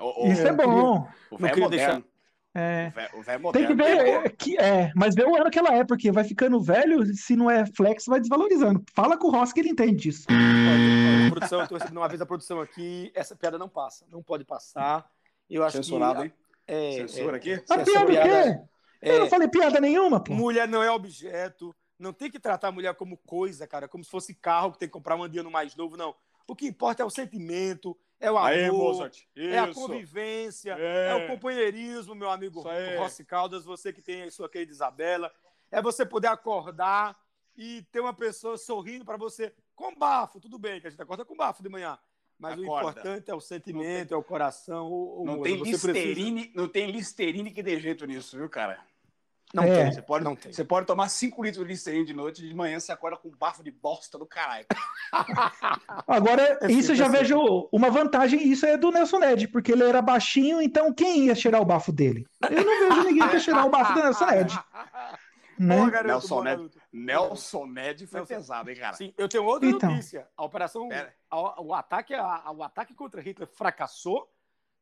[0.00, 1.08] O- o- isso é bom.
[1.30, 2.04] O não velho é moderno.
[2.52, 2.88] É.
[2.88, 5.50] O velho- O velho é Tem que ver é, que é, mas vê o ano
[5.50, 8.82] que ela é, porque vai ficando velho, se não é flex, vai desvalorizando.
[8.92, 10.26] Fala com o Ross que ele entende disso.
[10.28, 10.89] Olha, olha,
[11.28, 14.44] produção, eu tô recebendo uma vez a produção aqui, essa piada não passa, não pode
[14.44, 15.10] passar.
[15.48, 16.32] Eu acho Censurado, que hein?
[16.66, 17.52] é, Censura é, aqui?
[17.52, 18.60] A essa piada o quê?
[19.02, 20.32] Eu não é, falei piada nenhuma, pô.
[20.32, 24.10] mulher não é objeto, não tem que tratar a mulher como coisa, cara, como se
[24.10, 26.14] fosse carro que tem que comprar um ano mais novo, não.
[26.46, 29.18] O que importa é o sentimento, é o amor, Aí, Mozart.
[29.36, 31.08] é a convivência, É.
[31.08, 31.14] é.
[31.14, 32.62] o companheirismo, meu amigo.
[32.98, 35.32] Rossi Caldas, você que tem a sua querida Isabela.
[35.70, 37.16] É você poder acordar
[37.56, 40.38] e ter uma pessoa sorrindo para você com bafo.
[40.40, 41.98] Tudo bem que a gente acorda com bafo de manhã.
[42.38, 43.00] Mas o Acorda.
[43.00, 44.86] importante é o sentimento, é o coração.
[44.90, 48.78] O, o Não tem, precisa- listerine, não tem listerine que dê jeito nisso, viu, cara?
[49.52, 49.82] Não É.
[49.82, 49.92] tem.
[49.92, 50.52] Você pode, Não tem.
[50.52, 53.28] você pode tomar 5 litros de listerine de noite e de manhã você acorda com
[53.28, 54.64] um bafo de bosta do caralho.
[56.06, 57.16] Agora, É isso eu já assim.
[57.18, 61.34] vejo uma vantagem, isso é do Nelson Ned, porque ele era baixinho, então quem ia
[61.34, 62.26] cheirar o bafo dele?
[62.48, 64.58] Eu não vejo ninguém que ia cheirar o bafo do Nelson Ned.
[65.60, 65.76] né?
[65.76, 66.82] Boa, garoto, Nelson boa, Ned.
[66.92, 68.96] Nelson Ned foi Nelson- pesado, hein, cara?
[68.96, 69.90] Sim, eu tenho outra Então.
[69.90, 70.26] notícia.
[70.36, 71.14] A operação, Pera.
[71.30, 74.30] a- o, ataque, a- o ataque contra Hitler fracassou.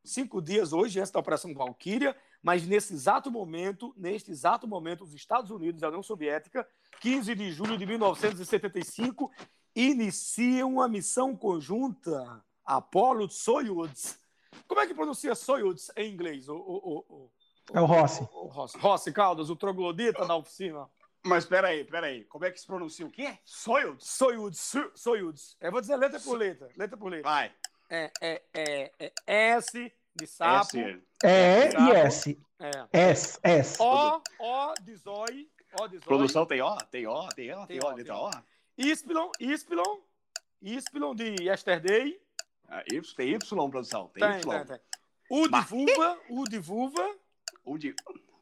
[0.01, 5.13] Cinco dias hoje, essa da Operação Valkyria, mas nesse exato momento, neste exato momento, os
[5.13, 6.65] Estados Unidos e a União Soviética,
[7.01, 9.29] 15 de julho de 1975,
[9.75, 14.17] iniciam a missão conjunta Apollo-Soyuz.
[14.67, 16.47] Como é que pronuncia Soyuz em inglês?
[16.47, 17.31] O, o, o, o,
[17.73, 18.21] É o Rossi.
[18.33, 18.77] o Rossi.
[18.77, 20.87] Rossi Caldas, o troglodita da oficina.
[21.25, 22.23] Mas peraí, peraí.
[22.25, 23.37] Como é que se pronuncia o quê?
[23.43, 24.03] Soyuz?
[24.03, 25.57] Soyuz, Su- Soyuz.
[25.59, 27.29] Eu vou dizer letra por letra, letra por letra.
[27.29, 27.51] Vai.
[27.89, 30.77] É, é, é, é S de sapo.
[30.77, 31.01] S.
[31.23, 31.83] É Sapo.
[31.83, 32.41] e S.
[32.59, 32.71] É.
[33.11, 33.77] S, S.
[33.81, 35.49] O, O de zói.
[35.79, 36.05] O de zói.
[36.05, 38.31] Produção tem ó, tem ó, tem ó, Tem ó, letra ó.
[38.77, 39.99] Ispilon, Ispilon.
[40.61, 42.19] Ispilon de yesterday.
[42.69, 44.07] Ah, Y, tem Y, produção.
[44.09, 44.65] Tem, Tem, Y.
[44.65, 44.79] tem, tem.
[45.31, 47.15] U de vulva, U de vulva,
[47.65, 47.93] O de.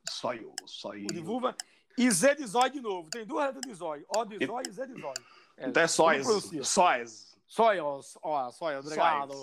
[0.10, 1.08] Soyuz, Soyuz.
[1.10, 1.56] U de vulva.
[1.98, 3.10] E Z de zói de novo.
[3.10, 4.06] Tem duas letras de zói.
[4.16, 5.14] O de zói e Z de zói.
[5.58, 6.26] Então é como Soyuz.
[6.28, 6.64] pronuncia?
[6.64, 7.38] Soyuz.
[7.48, 9.34] Soyuz, ó, Soyuz, obrigado.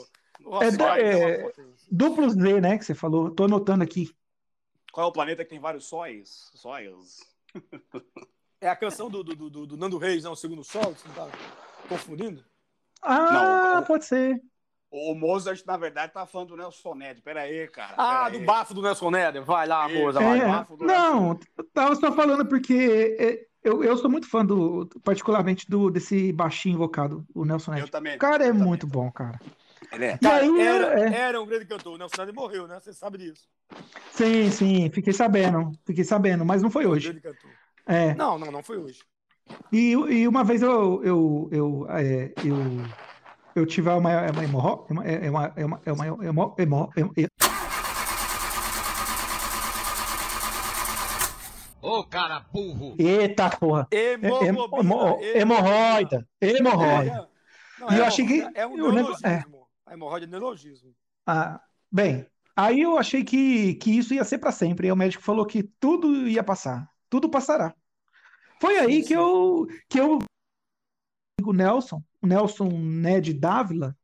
[0.44, 1.88] O É do- é- potência.
[1.90, 3.30] Duplo Z, né, que você falou.
[3.30, 4.14] Tô anotando aqui.
[4.92, 6.50] Qual é o planeta que tem vários sóis?
[6.54, 7.20] Soyuz.
[8.60, 10.32] É a canção do, do, do, do Nando Reis, não?
[10.32, 11.28] O Segundo Sol, você não tá
[11.88, 12.44] confundindo?
[13.02, 14.40] Ah, Não, pode ser.
[14.96, 17.20] O Mozart, na verdade, tá falando do Nelson Ned.
[17.20, 17.94] Pera aí, cara.
[17.96, 18.44] Ah, do aí.
[18.44, 19.42] bafo do Nelson Neder.
[19.42, 20.38] Vai lá, moça, É.
[20.38, 20.40] vai.
[20.46, 24.88] Bafo do não, eu tava só falando porque é, eu, eu sou muito fã do,
[25.02, 27.90] particularmente do desse baixinho invocado, o Nelson Eu Ned.
[27.90, 28.14] também.
[28.14, 28.66] O cara é eu também.
[28.68, 29.40] muito bom, cara.
[29.92, 30.14] Ele é.
[30.14, 31.94] E Cara, aí, era, é, era um grande cantor.
[31.94, 32.78] O Nelson Neder morreu, né?
[32.78, 33.48] Você sabe disso.
[34.12, 37.08] sim, sim, fiquei sabendo, fiquei sabendo, mas não foi Um hoje.
[37.08, 37.50] grande cantor.
[37.86, 39.00] É, Não, não, não foi hoje.
[39.72, 42.56] e, e uma vez eu, eu, eu, é, eu,
[43.54, 43.98] eu tive uma,
[44.30, 46.92] uma hemorro, uma, é uma, é uma, é uma, hemo- hemo-
[51.80, 52.96] Ô, cara burro!
[52.98, 53.86] Eita porra!
[53.90, 54.80] É- é- Hemoglobina.
[54.80, 57.28] hemo- Hemorroida, hemorroida.
[57.90, 59.68] E eu é achei que- É um neologismo.
[59.84, 60.94] A hemorroida é neologismo.
[61.26, 61.60] Ah,
[61.92, 64.86] bem, aí eu achei que, que isso ia ser para sempre.
[64.86, 67.74] Aí o médico falou que tudo ia passar, tudo passará.
[68.60, 70.20] Foi aí que eu que eu
[71.42, 73.96] o Nelson, Nelson Ned Dávila,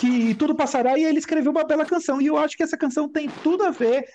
[0.00, 2.20] que tudo passará e ele escreveu uma bela canção.
[2.20, 4.06] E eu acho que essa canção tem tudo a ver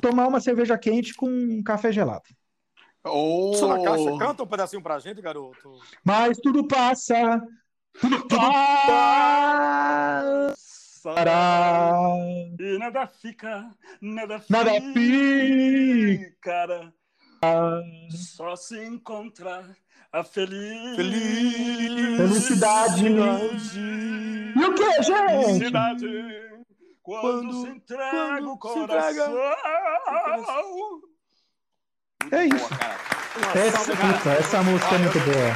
[0.00, 2.24] tomar uma cerveja quente com um café gelado.
[3.04, 5.78] Oh, Só na caixa, canta um pedacinho pra gente, garoto.
[6.04, 7.40] Mas tudo passa,
[8.00, 8.52] tudo passará.
[12.58, 14.52] E nada fica, nada fica.
[14.52, 16.36] Nada fica.
[16.40, 16.92] Cara,
[18.10, 19.68] só se encontra
[20.12, 20.96] a feliz...
[22.16, 23.06] Felicidade.
[23.06, 25.44] E o que, gente?
[25.44, 26.06] Felicidade.
[27.02, 29.38] Quando, Quando- se entrega quando o coração.
[32.30, 32.68] É Muito isso.
[32.68, 33.52] boa.
[33.54, 35.54] Essa, puta, essa música é muito boa.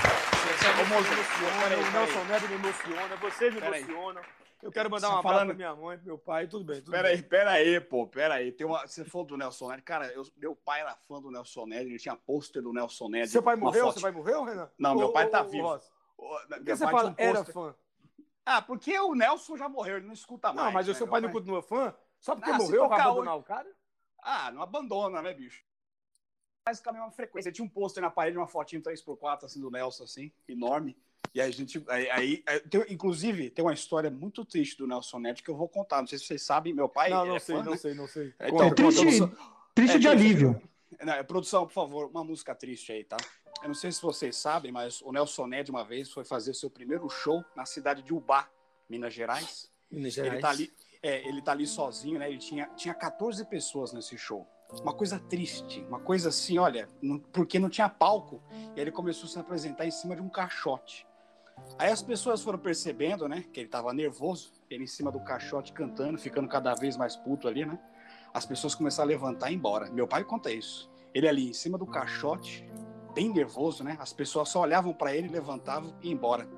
[0.56, 1.92] Você me emociona, Peraí, o peraí.
[1.92, 3.82] Nelson Neto me emociona, você me Peraí.
[3.82, 4.20] emociona.
[4.62, 6.80] Eu quero mandar Você um abraço falando- pra minha mãe, pro meu pai, tudo bem.
[6.80, 7.28] Tudo Pera aí, bem.
[7.28, 8.52] pera aí, pô, pera aí.
[8.52, 8.86] Tem uma...
[8.86, 9.82] Você falou do Nelson Ned.
[9.82, 13.28] Cara, eu- meu pai era fã do Nelson Ned, ele tinha pôster do Nelson Ned.
[13.28, 13.86] Seu pai uma morreu?
[13.86, 13.94] foto.
[13.94, 14.70] Seu pai morreu, Renan?
[14.78, 15.66] Não, meu Ô, pai ô, tá ô, vivo.
[15.66, 15.78] Ô,
[16.16, 17.74] Por que meu você pai fala um era fã?
[18.46, 20.66] Ah, porque o Nelson já morreu, ele não escuta mais.
[20.66, 21.94] Não, mas o né, seu meu pai não continua fã?
[22.20, 23.68] Só porque Ah, morreu, vai abandonar o cara?
[24.22, 25.64] Ah, não abandona, né, bicho?
[26.68, 27.50] Mas com a mesma frequência.
[27.50, 30.96] Tinha um pôster na parede, uma fotinho 3x4, assim, do Nelson, assim, enorme.
[31.34, 31.82] E aí a gente.
[31.88, 35.68] Aí, aí- tem- inclusive, tem uma história muito triste do Nelson Ned que eu vou
[35.68, 36.00] contar.
[36.00, 37.08] Não sei se vocês sabem, meu pai.
[37.10, 38.34] não, ele não é sei, sei, não sei, não sei.
[38.38, 39.26] É, Conta, então, triste- conta.
[39.28, 40.26] produção- Triste É, de triste.
[40.26, 40.62] alívio.
[41.02, 43.16] Não, é, produção, por favor, uma música triste aí, tá?
[43.62, 46.68] Eu não sei se vocês sabem, mas o Nelson Ned, uma vez, foi fazer seu
[46.68, 48.48] primeiro show na cidade de Ubá,
[48.88, 49.70] Minas Gerais.
[49.90, 50.42] Minas Ele Gerais.
[50.42, 50.70] tá ali,
[51.02, 52.28] é, ele tá ali sozinho, né?
[52.28, 54.46] Ele tinha, tinha 14 pessoas nesse show.
[54.82, 58.42] Uma coisa triste, uma coisa assim, olha, não- porque não tinha palco.
[58.76, 61.06] E ele começou a se apresentar em cima de um caixote.
[61.78, 65.72] Aí as pessoas foram percebendo, né, que ele tava nervoso, ele em cima do caixote
[65.72, 67.78] cantando, ficando cada vez mais puto ali, né?
[68.32, 69.90] As pessoas começaram a levantar e ir embora.
[69.90, 70.90] Meu pai conta isso.
[71.14, 72.66] Ele ali em cima do caixote,
[73.14, 73.96] bem nervoso, né?
[74.00, 76.48] As pessoas só olhavam para ele, levantavam e embora.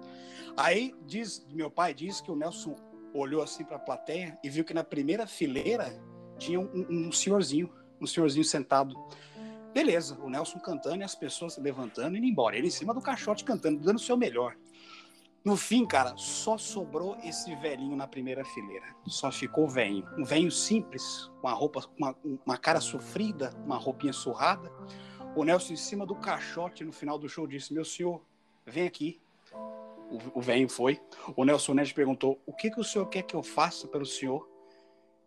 [0.57, 2.77] Aí diz, meu pai diz que o Nelson
[3.13, 6.01] olhou assim para a plateia e viu que na primeira fileira
[6.39, 8.95] tinha um, um senhorzinho, um senhorzinho sentado.
[9.73, 12.57] Beleza, o Nelson cantando e as pessoas levantando e indo embora.
[12.57, 14.57] Ele em cima do caixote cantando, dando o seu melhor.
[15.45, 18.97] No fim, cara, só sobrou esse velhinho na primeira fileira.
[19.07, 20.09] Só ficou o velhinho.
[20.17, 24.73] Um velhinho simples, com uma roupa, uma, uma cara sofrida, uma roupinha surrada.
[25.37, 28.23] O Nelson em cima do caixote no final do show disse: Meu senhor,
[28.65, 29.21] vem aqui.
[30.11, 30.99] O, o velhinho foi.
[31.37, 34.49] O Nelson Ned perguntou: O que, que o senhor quer que eu faça pelo senhor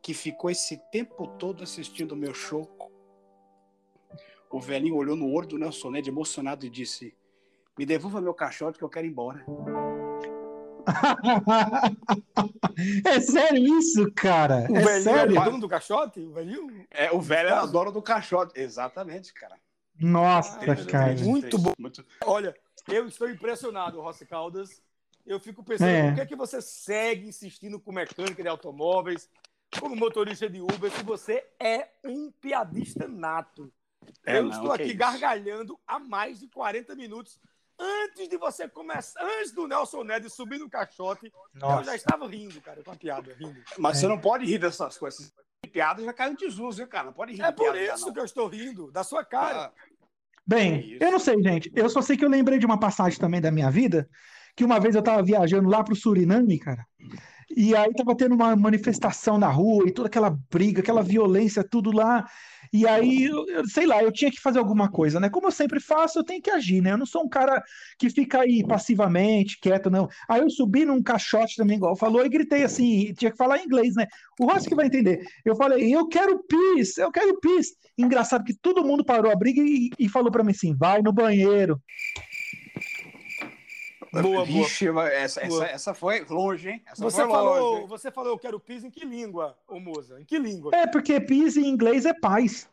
[0.02, 2.68] que ficou esse tempo todo assistindo o meu show?
[4.50, 7.16] O velhinho olhou no olho do Nelson Ned emocionado e disse:
[7.78, 9.46] Me devolva meu caixote que eu quero ir embora.
[13.06, 14.68] É sério isso, cara?
[14.70, 15.42] O É velhinho era sério?
[15.42, 16.20] o dono do caixote?
[16.22, 16.86] O velhinho?
[16.92, 18.60] É, o velho era dono do caixote.
[18.60, 19.56] Exatamente, cara.
[20.00, 21.14] Nossa, Ah, cara.
[21.16, 21.74] Muito bom.
[21.80, 22.06] Muito...
[22.24, 22.56] Olha,
[22.88, 24.82] eu estou impressionado, Rossi Caldas.
[25.26, 26.08] Eu fico pensando, É.
[26.08, 29.28] por que, é que você segue insistindo com mecânica de automóveis,
[29.80, 33.72] como motorista de Uber, se você é um piadista nato?
[34.26, 37.38] É, eu não, estou aqui gargalhando há mais de 40 minutos.
[37.80, 41.96] Antes de você começar, antes do Nelson Ned subir no caixote, eu já Nossa.
[41.96, 43.62] estava rindo, cara, com a piada, rindo.
[43.78, 44.02] Mas É.
[44.02, 45.32] você não pode rir dessas coisas.
[45.72, 47.06] Piada já caiu em desuso, hein, cara?
[47.06, 48.14] Não pode rir É de por piada isso não.
[48.14, 49.66] que eu estou rindo, da sua cara.
[49.66, 49.72] Ah,
[50.46, 51.70] Bem, eu não sei, gente.
[51.76, 54.10] Eu só sei que eu lembrei de uma passagem também da minha vida,
[54.56, 56.86] que uma vez eu tava viajando lá pro Suriname, cara.
[57.56, 61.92] E aí tava tendo uma manifestação na rua e toda aquela briga, aquela violência, tudo
[61.92, 62.26] lá.
[62.74, 65.30] E aí, eu, sei lá, eu tinha que fazer alguma coisa, né?
[65.30, 66.92] Como eu sempre faço, eu tenho que agir, né?
[66.92, 67.64] Eu não sou um cara
[67.98, 70.08] que fica aí passivamente, quieto, não.
[70.28, 73.66] Aí eu subi num caixote também, igual falou, e gritei assim, tinha que falar em
[73.66, 74.06] inglês, né?
[74.40, 75.22] O Rossi que vai entender.
[75.46, 77.74] Eu falei, eu quero peace, eu quero peace.
[77.98, 81.14] Engraçado que todo mundo parou a briga e, e falou pra mim assim, vai no
[81.14, 81.82] banheiro.
[84.22, 84.46] Boa, boa.
[84.46, 85.66] Vixe, mas essa, Boa.
[85.66, 86.84] essa, essa foi longe, hein?
[86.86, 87.88] Essa Você foi falou, longe.
[87.88, 90.20] você falou, eu quero piso em que língua, ô Moza?
[90.20, 90.72] Em que língua?
[90.72, 92.70] É, porque peace em inglês é paz.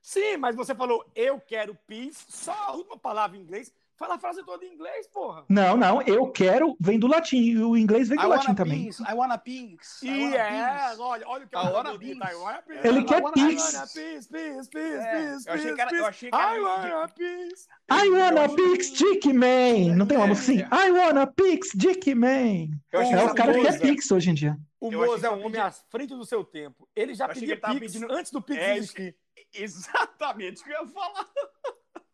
[0.00, 3.72] Sim, mas você falou, eu quero peace, só a última palavra em inglês.
[3.98, 5.44] Fala a frase toda em inglês, porra.
[5.48, 8.54] Não, não, eu quero vem do latim, e o inglês vem I do latim wanna
[8.54, 8.84] também.
[8.84, 10.06] peace, I wanna peace.
[10.06, 12.18] I E wanna é, olha, olha o que I wanna falou de peace.
[12.20, 12.58] Taiwan.
[12.66, 12.86] peace.
[12.88, 16.06] Ele I quer wanna I wanna peace, É, peace, eu achei que era- peace, eu
[16.06, 17.66] achei que era I wanna peace.
[17.90, 19.96] I wanna pix dick man.
[19.96, 20.60] Não tem uma É, música assim?
[20.62, 20.88] é.
[20.88, 22.68] I wanna pix dick man.
[22.92, 24.56] É era caras que quer pix hoje em dia.
[24.78, 26.86] O Moza é um homem à frente do seu tempo.
[26.94, 29.16] Ele já pedia ele tava pix pedindo- antes do pix É, existir.
[29.54, 31.26] Exatamente o que eu ia falar.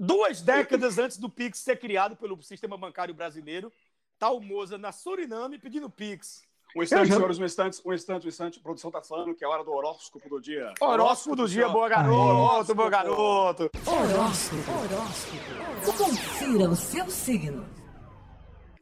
[0.04, 3.72] Duas décadas antes do Pix ser criado pelo sistema bancário brasileiro,
[4.18, 6.42] tá o Moza na Suriname pedindo Pix.
[6.74, 8.58] Um instante, já- senhores, um instante, um instante, um instante.
[8.58, 10.72] A produção tá falando que é a hora do horóscopo do dia.
[10.80, 13.70] Horóscopo do dia, boa garoto, boa garoto.
[13.86, 14.70] Horóscopo.
[14.72, 15.98] Horóscopo.
[15.98, 17.64] Confira o seu signo.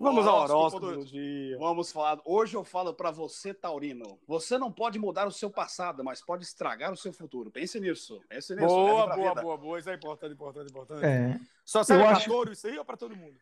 [0.01, 1.59] Vamos ao Horóscopo do- do dia.
[1.59, 2.19] Vamos falar.
[2.25, 4.19] Hoje eu falo pra você, Taurino.
[4.27, 7.51] Você não pode mudar o seu passado, mas pode estragar o seu futuro.
[7.51, 8.19] Pense nisso.
[8.29, 8.67] Pense nisso.
[8.67, 9.43] Boa, boa, vida.
[9.43, 9.79] boa, boa.
[9.79, 11.05] Isso é importante, importante, importante.
[11.05, 11.39] É.
[11.65, 13.35] Só serve Eu pra acho- touro isso aí ou pra todo mundo?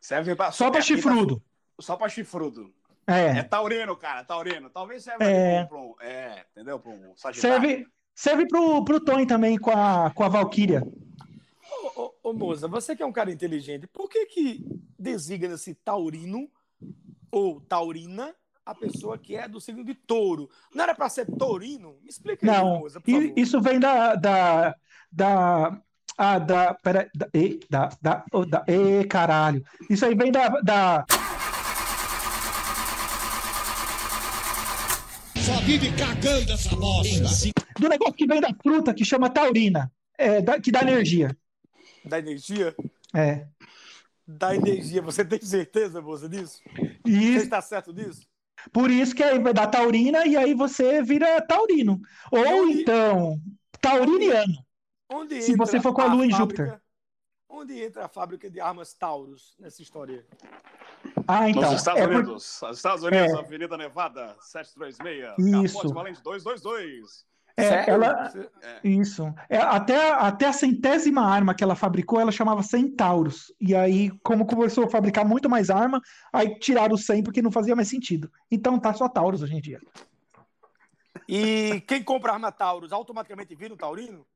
[0.00, 1.42] Serve pra Só pra é, quem tá- chifrudo.
[1.80, 2.72] Só pra chifrudo.
[3.06, 3.42] É É.
[3.42, 4.70] taurino, cara, taurino.
[4.70, 5.64] Talvez serve É.
[5.66, 6.78] pra um, é, entendeu?
[6.78, 7.60] Pra um sagitário.
[7.60, 10.82] Serve, serve pro, pro Tony também com a, com a Valkyria.
[11.94, 14.64] Ô, ô, ô, moça, você que é um cara inteligente, por que que
[14.98, 16.48] designa-se taurino
[17.30, 20.50] ou taurina a pessoa que é do signo de touro?
[20.74, 21.96] Não era pra ser taurino?
[22.02, 23.24] Me explica aí, Não, moça, por favor.
[23.24, 24.14] e- isso vem da.
[24.16, 24.74] da,
[25.12, 25.80] da
[26.18, 26.74] ah, da.
[26.74, 28.64] Pera, da, e, da, da, oh, da.
[28.66, 29.62] E, caralho.
[29.88, 30.48] Isso aí vem da.
[30.60, 31.06] da
[35.36, 37.52] Só vive cagando essa bosta.
[37.78, 39.92] do negócio que vem da fruta que chama taurina.
[40.18, 41.36] É, da- que dá energia.
[42.06, 42.74] Da energia?
[43.14, 43.46] É.
[44.26, 45.02] Da energia.
[45.02, 46.60] Você tem certeza, moça, disso?
[47.04, 48.26] E Você está certo disso?
[48.72, 52.00] por isso que aí vai dar taurina e aí você vira taurino.
[52.32, 53.40] Ou onde- então,
[53.80, 54.54] tauriniano.
[55.08, 56.80] Onde Se você for com a lua em fábrica- Júpiter.
[57.48, 60.26] Onde entra a fábrica de armas Taurus nessa história?
[61.28, 61.62] Ah, então.
[61.62, 62.62] Nos Estados é por- Unidos.
[62.62, 63.38] Os Estados Unidos, É.
[63.38, 65.38] Avenida Nevada, 736.
[65.64, 65.76] Isso.
[65.76, 67.24] Capote Valente 222.
[67.58, 68.50] É, ela- Você-
[68.84, 69.34] Isso.
[69.48, 73.52] É, até, até a centésima arma que ela fabricou, ela chamava Centauros.
[73.58, 76.00] E aí, como começou a fabricar muito mais arma,
[76.32, 78.30] aí tiraram o 100 porque não fazia mais sentido.
[78.50, 79.80] Então tá só Taurus hoje em dia.
[81.26, 84.26] E quem compra arma Taurus automaticamente vira um taurino?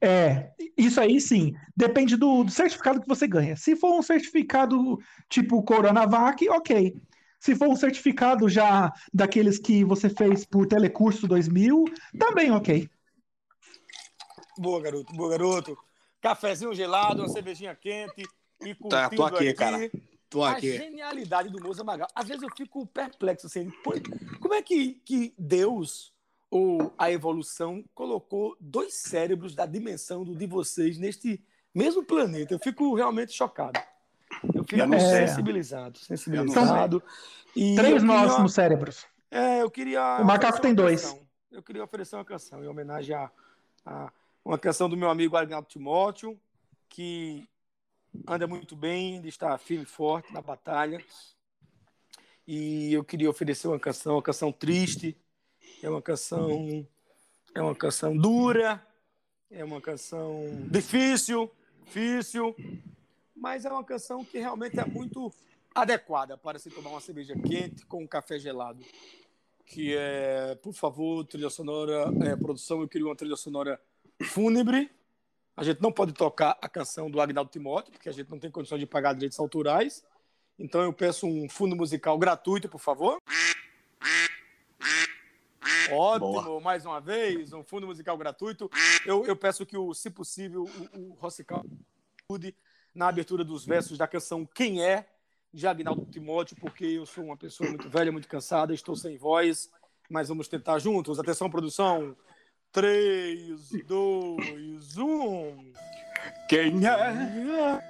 [0.00, 1.54] É, isso aí sim.
[1.76, 3.56] Depende do, do certificado que você ganha.
[3.56, 6.94] Se for um certificado tipo Coronavac, ok.
[7.44, 11.84] Se for um certificado já daqueles que você fez por Telecurso 2000,
[12.18, 12.88] também ok.
[14.56, 15.76] Boa, garoto, boa, garoto.
[16.22, 18.22] Cafezinho gelado, uma cervejinha quente
[18.62, 19.90] e curtindo Tá, tô aqui, cara.
[20.30, 20.74] Tô A aqui.
[20.74, 22.08] genialidade do Moza Magal.
[22.14, 23.70] Às vezes eu fico perplexo assim.
[24.40, 26.14] Como é que, que Deus
[26.50, 32.54] ou a evolução colocou dois cérebros da dimensão do de vocês neste mesmo planeta?
[32.54, 33.78] Eu fico realmente chocado.
[34.54, 37.02] Eu fico Eu sensibilizado, sensibilizado.
[37.56, 39.06] E Três queria- nós no cérebros.
[39.30, 40.18] É, eu queria.
[40.20, 41.02] O macaco tem dois.
[41.02, 41.26] canção.
[41.50, 43.30] Eu queria oferecer uma canção em homenagem a,
[43.86, 44.12] a
[44.44, 46.38] uma canção do meu amigo Arnaldo Timóteo,
[46.88, 47.48] que
[48.26, 51.02] anda muito bem, ele está firme e forte na batalha.
[52.46, 55.16] E eu queria oferecer uma canção, uma canção triste,
[55.82, 56.86] é uma canção,
[57.54, 58.84] é uma canção dura,
[59.50, 61.48] É uma canção difícil,
[61.84, 62.54] difícil,
[63.36, 65.32] mas é uma canção que realmente é muito
[65.74, 68.80] adequada para se tomar uma cerveja quente com um café gelado.
[69.66, 73.80] Que é, por favor, trilha sonora, é, produção, eu queria uma trilha sonora
[74.22, 74.90] fúnebre.
[75.56, 78.50] A gente não pode tocar a canção do Agnaldo Timóteo, porque a gente não tem
[78.50, 80.04] condições de pagar direitos autorais.
[80.58, 83.20] Então eu peço um fundo musical gratuito, por favor.
[85.90, 86.60] Ótimo, Boa.
[86.60, 88.70] mais uma vez, um fundo musical gratuito.
[89.04, 91.64] Eu, eu peço que, o, se possível, o, o Rossical
[92.94, 95.06] na abertura dos versos da canção Quem É,
[95.52, 99.70] de Agnaldo Timóteo, porque eu sou uma pessoa muito velha, muito cansada, estou sem voz,
[100.10, 101.18] mas vamos tentar juntos.
[101.18, 102.16] Atenção, produção.
[102.72, 105.72] 3, 2, 1.
[106.48, 107.80] Quem é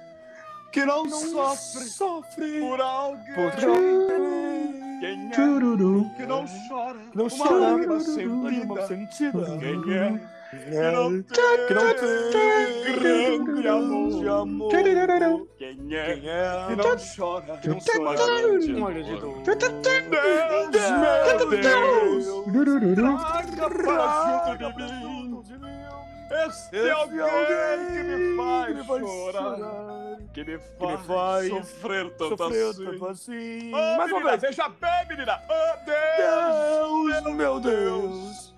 [0.71, 3.33] que não, sofre, sofre por alguém?
[3.33, 3.51] por
[4.99, 6.99] Quem é que não chora?
[7.15, 7.99] Não uma chora lágrima
[8.85, 9.57] sentida?
[9.57, 10.19] Quem é
[10.91, 14.21] não tem, que não tem grande amor?
[14.21, 14.69] de amor.
[14.69, 14.83] Quem é
[15.57, 17.57] Quem é que não chora?
[17.57, 18.47] que não uma chora?
[18.77, 18.93] Uma dor?
[18.93, 19.43] grande dor.
[21.49, 25.75] Deus, meu Deus, traga para junto de mim
[26.47, 32.09] este Esse alguém que me faz chorar, chorar, que me que me faz faz sofrer
[32.17, 32.85] tanto sofrer assim.
[32.85, 33.71] tanto assim.
[33.73, 34.41] Oh, Mais uma menina, vez.
[34.41, 35.41] veja bem, menina.
[35.49, 38.54] Oh, Deus, Deus, meu Deus.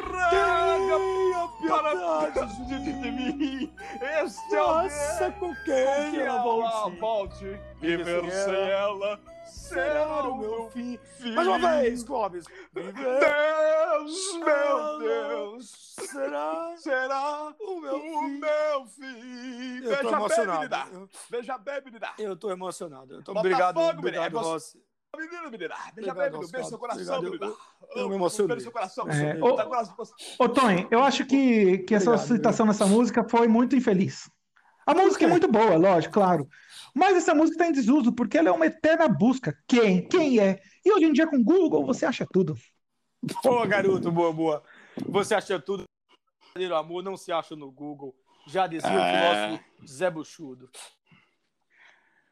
[0.00, 3.74] Traga Tenha para piedade de mim
[4.22, 7.00] este Nossa, alguém com com quem que ela ela volte.
[7.00, 7.60] volte.
[7.80, 10.98] Viver sem ela será o meu fim.
[11.18, 11.32] fim.
[11.32, 12.44] Mais uma vez, Clóvis.
[12.72, 18.38] Viver Deus, meu Deus, será será o meu o fim.
[18.38, 19.84] meu fim.
[19.84, 20.92] Eu Veja bem.
[20.92, 22.12] Eu- Veja bem, menina.
[22.18, 23.14] Eu tô emocionado.
[23.14, 24.26] Eu tô Bota obrigado, fogo, obrigado.
[24.26, 24.82] É você- Rossi.
[25.14, 25.74] Menina, menina.
[25.94, 26.50] Veja Obrigado, bem, menino.
[26.50, 27.46] Beijo seu coração, menina.
[27.46, 27.56] Eu-
[28.02, 28.48] eu me emocionei.
[28.48, 29.08] Beijo seu coração.
[29.08, 30.44] É, Tá ô-.
[30.44, 34.30] Ô, Tony, eu acho que, que essa Obrigado, citação nessa música foi muito infeliz.
[34.86, 36.48] A música é muito boa, lógico, claro.
[36.94, 39.56] Mas essa música está em desuso porque ela é uma eterna busca.
[39.66, 40.06] Quem?
[40.08, 40.60] Quem é?
[40.84, 42.54] E hoje em dia com Google você acha tudo.
[43.42, 44.62] Boa, garoto, boa, boa.
[45.08, 45.82] Você acha tudo.
[45.82, 48.14] O verdadeiro amor não se acha no Google.
[48.46, 49.48] Já dizia o É.
[49.58, 50.70] filósofo Zé Buchudo.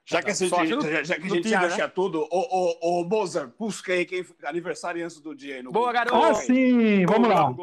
[0.07, 1.66] Já que, esse, Só acha no- já, já que a gente Tinder, né?
[1.66, 5.90] acha tudo, ô, ô, ô, Mozart, busca aí quem aniversariante do dia aí no Boa,
[5.92, 6.14] garoto.
[6.16, 7.55] Ah, sim, vamos lá.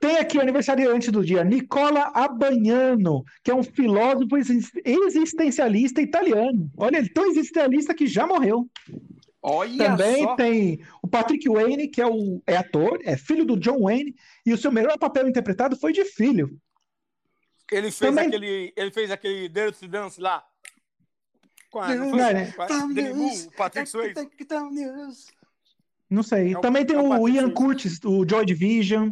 [0.00, 6.68] Tem aqui o aniversariante do dia, Nicola Abbagnano, que é um filósofo exis- existencialista italiano.
[6.76, 8.66] Olha, ele é tão existencialista que já morreu.
[9.44, 10.36] Olha Também só.
[10.36, 14.14] tem o Patrick Wayne, que é, o, é ator, é filho do John Wayne,
[14.46, 16.56] e o seu melhor papel interpretado foi de filho.
[17.70, 18.72] Ele fez Também- aquele.
[18.76, 20.44] Ele fez aquele Dirty Dance lá.
[21.70, 22.32] Com a, não Não, foi?
[22.34, 22.54] né?
[23.46, 24.14] O Patrick Swayze.
[26.08, 26.52] Não sei.
[26.52, 27.50] É o- Também tem é o o Ian.
[27.50, 29.10] Curtis, do Joy Division.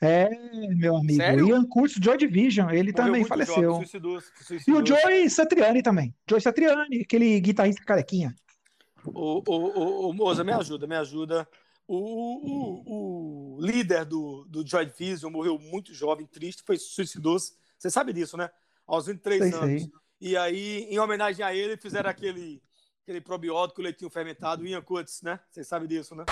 [0.00, 0.28] É,
[0.76, 1.16] meu amigo.
[1.16, 1.48] Sério?
[1.48, 2.70] Ian Curtis, Joy Division.
[2.70, 3.54] Ele Morreu também faleceu.
[3.62, 4.80] jovem, suicidou, E suicidou.
[4.82, 6.14] o Joey Satriani também.
[6.28, 8.34] Joey Satriani, aquele guitarrista carequinha.
[9.14, 11.48] O, o, o, o Moza, me ajuda, me ajuda.
[11.86, 17.54] O, o, o líder do, do Joy Division morreu muito jovem, triste, foi suicidou-se.
[17.78, 18.50] Você sabe disso, né?
[18.86, 19.82] Aos 23 Sei, anos.
[19.82, 19.92] sei.
[20.20, 22.60] E aí, em homenagem a ele, fizeram aquele,
[23.02, 25.38] aquele probiótico, leitinho fermentado, Ian Curtis, né?
[25.50, 26.24] Vocês sabem disso, né?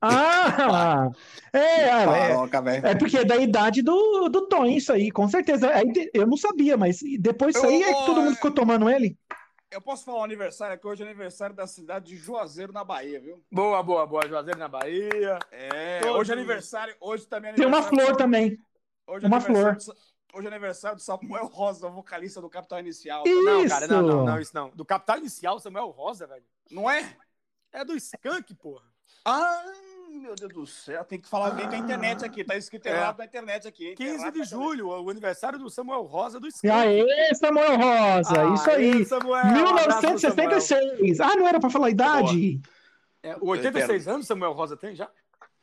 [0.00, 1.10] Ah!
[1.52, 2.86] É, é, Paroca, velho.
[2.86, 5.68] é porque é da idade do, do Tom, isso aí, com certeza.
[5.84, 9.16] De- eu não sabia, mas depois disso aí é que todo mundo ficou tomando ele.
[9.76, 10.86] Eu posso falar o aniversário aqui?
[10.86, 13.44] Hoje é aniversário da cidade de Juazeiro, na Bahia, viu?
[13.52, 14.26] Boa, boa, boa.
[14.26, 15.38] Juazeiro na Bahia.
[15.50, 18.58] É, Todo hoje é aniversário, hoje também é Tem uma flor do- também.
[19.06, 19.94] Hoje é uma aniversário do Sa-
[20.32, 23.22] Hoje é aniversário do Samuel Rosa, vocalista do Capital Inicial.
[23.26, 24.24] Não, cara, não, não, Isso.
[24.24, 24.70] não, isso não.
[24.70, 26.44] Do Capital Inicial, Samuel Rosa, velho.
[26.70, 27.14] Não é?
[27.70, 28.82] É do Skank, porra.
[29.26, 29.74] Ai,
[30.18, 32.90] meu Deus do céu, tem que falar bem com a internet aqui, tá escrito É.
[32.92, 33.88] errado na internet aqui.
[33.88, 33.94] hein?
[33.94, 36.72] 15 Errado de julho, o aniversário do Samuel Rosa do E Skank.
[36.72, 39.04] aí, Samuel Rosa, isso Aê, aí.
[39.04, 40.20] Samuel, um abraço pro Samuel.
[40.20, 41.20] 1966.
[41.20, 42.60] Ah, não era pra falar a idade?
[43.22, 45.08] É, o 86 anos Samuel Rosa tem já?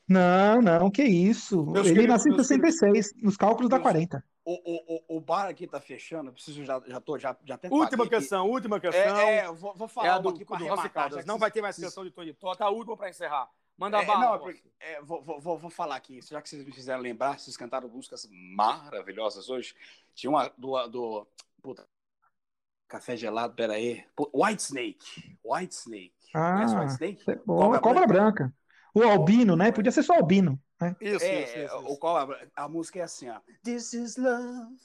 [0.08, 1.66] Não, não, que isso.
[1.66, 4.24] Meus Ele queridos, nasceu em meus 66, nos cálculos da Meus- 40.
[4.45, 4.51] O,
[5.14, 8.04] o, o, bar aqui tá fechando, eu preciso já, já tô, já, já até Última
[8.04, 8.12] aqui.
[8.14, 8.99] canção, última canção.
[8.99, 11.22] É, é, eu vou, vou É falar a do, uma aqui do Caldas.
[11.22, 12.66] que Não vai ter mais canção de Tony Tota.
[12.66, 13.47] A última pra encerrar.
[13.78, 14.20] Manda É, bala.
[14.20, 14.44] não, Rossi.
[14.44, 17.90] porque- é, vou, vou, vou, falar aqui, já que vocês me fizeram lembrar, vocês cantaram
[17.90, 19.76] músicas maravilhosas hoje.
[20.14, 20.88] Tinha uma do.
[20.88, 21.28] do
[21.62, 21.88] puta,
[22.88, 24.06] café gelado, peraí.
[24.34, 25.38] White Snake.
[25.44, 26.14] White Snake.
[26.36, 27.32] Ah, Conhece White Snake?
[27.32, 28.54] é bom, cobra, branca.
[28.94, 29.72] O albino, né?
[29.72, 30.62] Podia ser só albino.
[30.80, 30.96] Né?
[31.02, 31.98] Isso, É, isso, isso, o isso.
[31.98, 33.40] cobra, a música é assim, ó.
[33.64, 34.76] This is love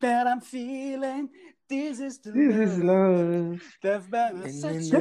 [0.00, 1.30] that I'm feeling.
[1.68, 3.60] This is the This is love love.
[3.82, 5.00] that's been such a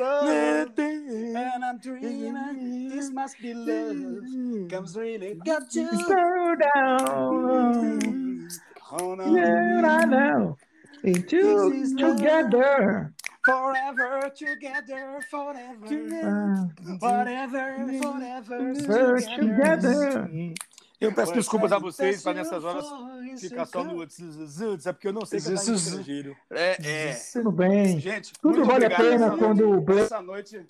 [0.00, 0.72] love.
[1.16, 4.68] And I'm dreaming, this must be love.
[4.70, 5.88] Comes really got you.
[5.88, 8.48] Slow down.
[8.92, 9.36] Oh, no.
[9.36, 10.56] Yeah, I know.
[11.02, 13.12] Into together.
[13.44, 15.86] Forever together, forever.
[17.00, 20.54] Whatever, forever We're together.
[20.98, 22.86] Eu peço desculpas a vocês para nessas horas
[23.38, 26.36] ficar só no é porque eu não sei cantar em estrangeiro.
[26.50, 27.20] É, é.
[27.34, 28.00] Tudo bem.
[28.00, 30.64] Gente, Tudo vale a pena quando o Blair- Essa noite,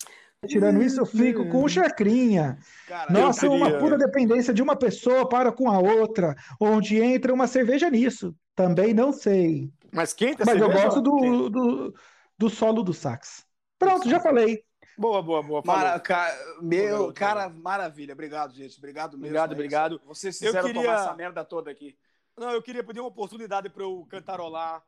[0.45, 2.59] Tirando isso, eu fico com o Chacrinha.
[2.87, 7.01] cara, Nossa, eu uma queria- pura dependência de uma pessoa para com a outra, onde
[7.01, 8.35] entra uma cerveja nisso.
[8.55, 9.71] Também não sei.
[9.91, 11.93] Mas quem tá Mas eu gosto do, do,
[12.37, 13.45] do solo do sax.
[13.79, 14.63] Pronto, já falei.
[14.95, 15.61] Boa, boa, boa.
[15.65, 16.31] Mara, ca-
[16.61, 18.13] meu, Garoto, cara, maravilha.
[18.13, 18.77] Obrigado, gente.
[18.77, 19.25] Obrigado mesmo.
[19.27, 20.01] Obrigado, é obrigado.
[20.05, 21.95] Vocês Eu fizeram queria- tomar essa merda toda aqui.
[22.37, 24.83] Não, eu queria pedir uma oportunidade para eu cantarolar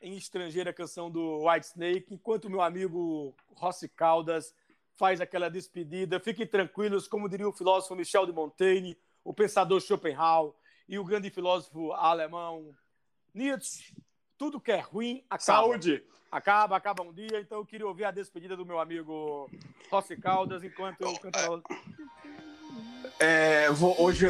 [0.00, 4.54] em estrangeira a canção do White Snake, enquanto meu amigo Rossi Caldas
[4.96, 6.20] faz aquela despedida.
[6.20, 10.52] Fiquem tranquilos, como diria o filósofo Michel de Montaigne, o pensador Schopenhauer
[10.88, 12.74] e o grande filósofo alemão
[13.34, 13.94] Nietzsche.
[14.36, 15.42] Tudo que é ruim acaba.
[15.42, 16.02] Saúde.
[16.30, 17.40] Acaba, acaba um dia.
[17.40, 19.48] Então eu queria ouvir a despedida do meu amigo
[19.90, 21.62] Rossi Caldas enquanto eu cantarolo.
[23.20, 24.26] É, vou hoje.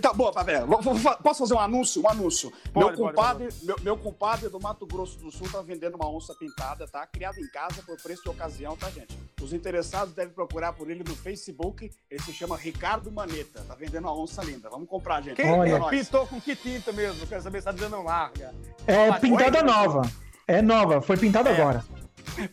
[0.00, 0.44] Tá bom, tá?
[0.64, 2.00] Vou- vou- Posso fazer um anúncio?
[2.02, 2.50] Um anúncio.
[2.72, 6.08] Pode, meu, pode, compadre, Meu, meu compadre do Mato Grosso do Sul tá vendendo uma
[6.08, 7.04] onça pintada, tá?
[7.06, 9.16] Criada em casa por preço de ocasião, tá, gente?
[9.40, 11.90] Os interessados devem procurar por ele no Facebook.
[12.10, 13.64] Ele se chama Ricardo Maneta.
[13.66, 14.68] Tá vendendo uma onça linda.
[14.68, 15.36] Vamos comprar, gente.
[15.36, 15.76] Quem Olha.
[15.76, 17.26] É pintou com que tinta mesmo?
[17.26, 18.54] Quero saber se tá dizendo não larga.
[18.86, 19.64] É Fala, pintada oi?
[19.64, 20.10] nova.
[20.46, 21.54] É nova, foi pintada É.
[21.60, 21.84] agora.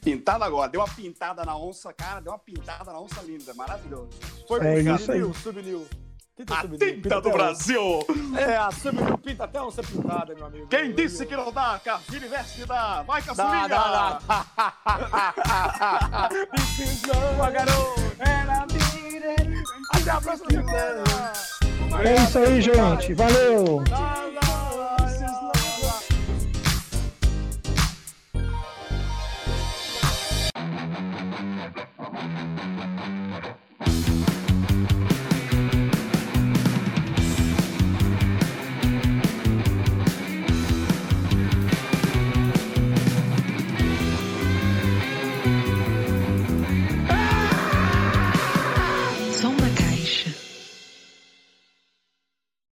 [0.03, 0.69] Pintada agora.
[0.71, 2.19] Deu uma pintada na onça, cara.
[2.19, 3.53] Deu uma pintada na onça linda.
[3.53, 4.09] Maravilhoso.
[4.47, 5.33] Foi É pro isso aí.
[5.33, 5.85] subnil.
[6.37, 8.05] Quinta a subida, tinta do Brasil!
[8.37, 10.67] É, a subida pinta até onça pintada, meu amigo.
[10.67, 11.81] Quem disse que não dá?
[11.83, 13.01] Carfine veste dá!
[13.01, 13.67] Vai, Caçulinha!
[13.67, 14.45] Dá, dá, dá.
[17.35, 18.01] Boa, garoto!
[19.93, 21.03] Até a próxima semana!
[22.03, 23.15] É isso aí, gente.
[23.15, 23.83] Valeu!
[35.09, 35.36] Thank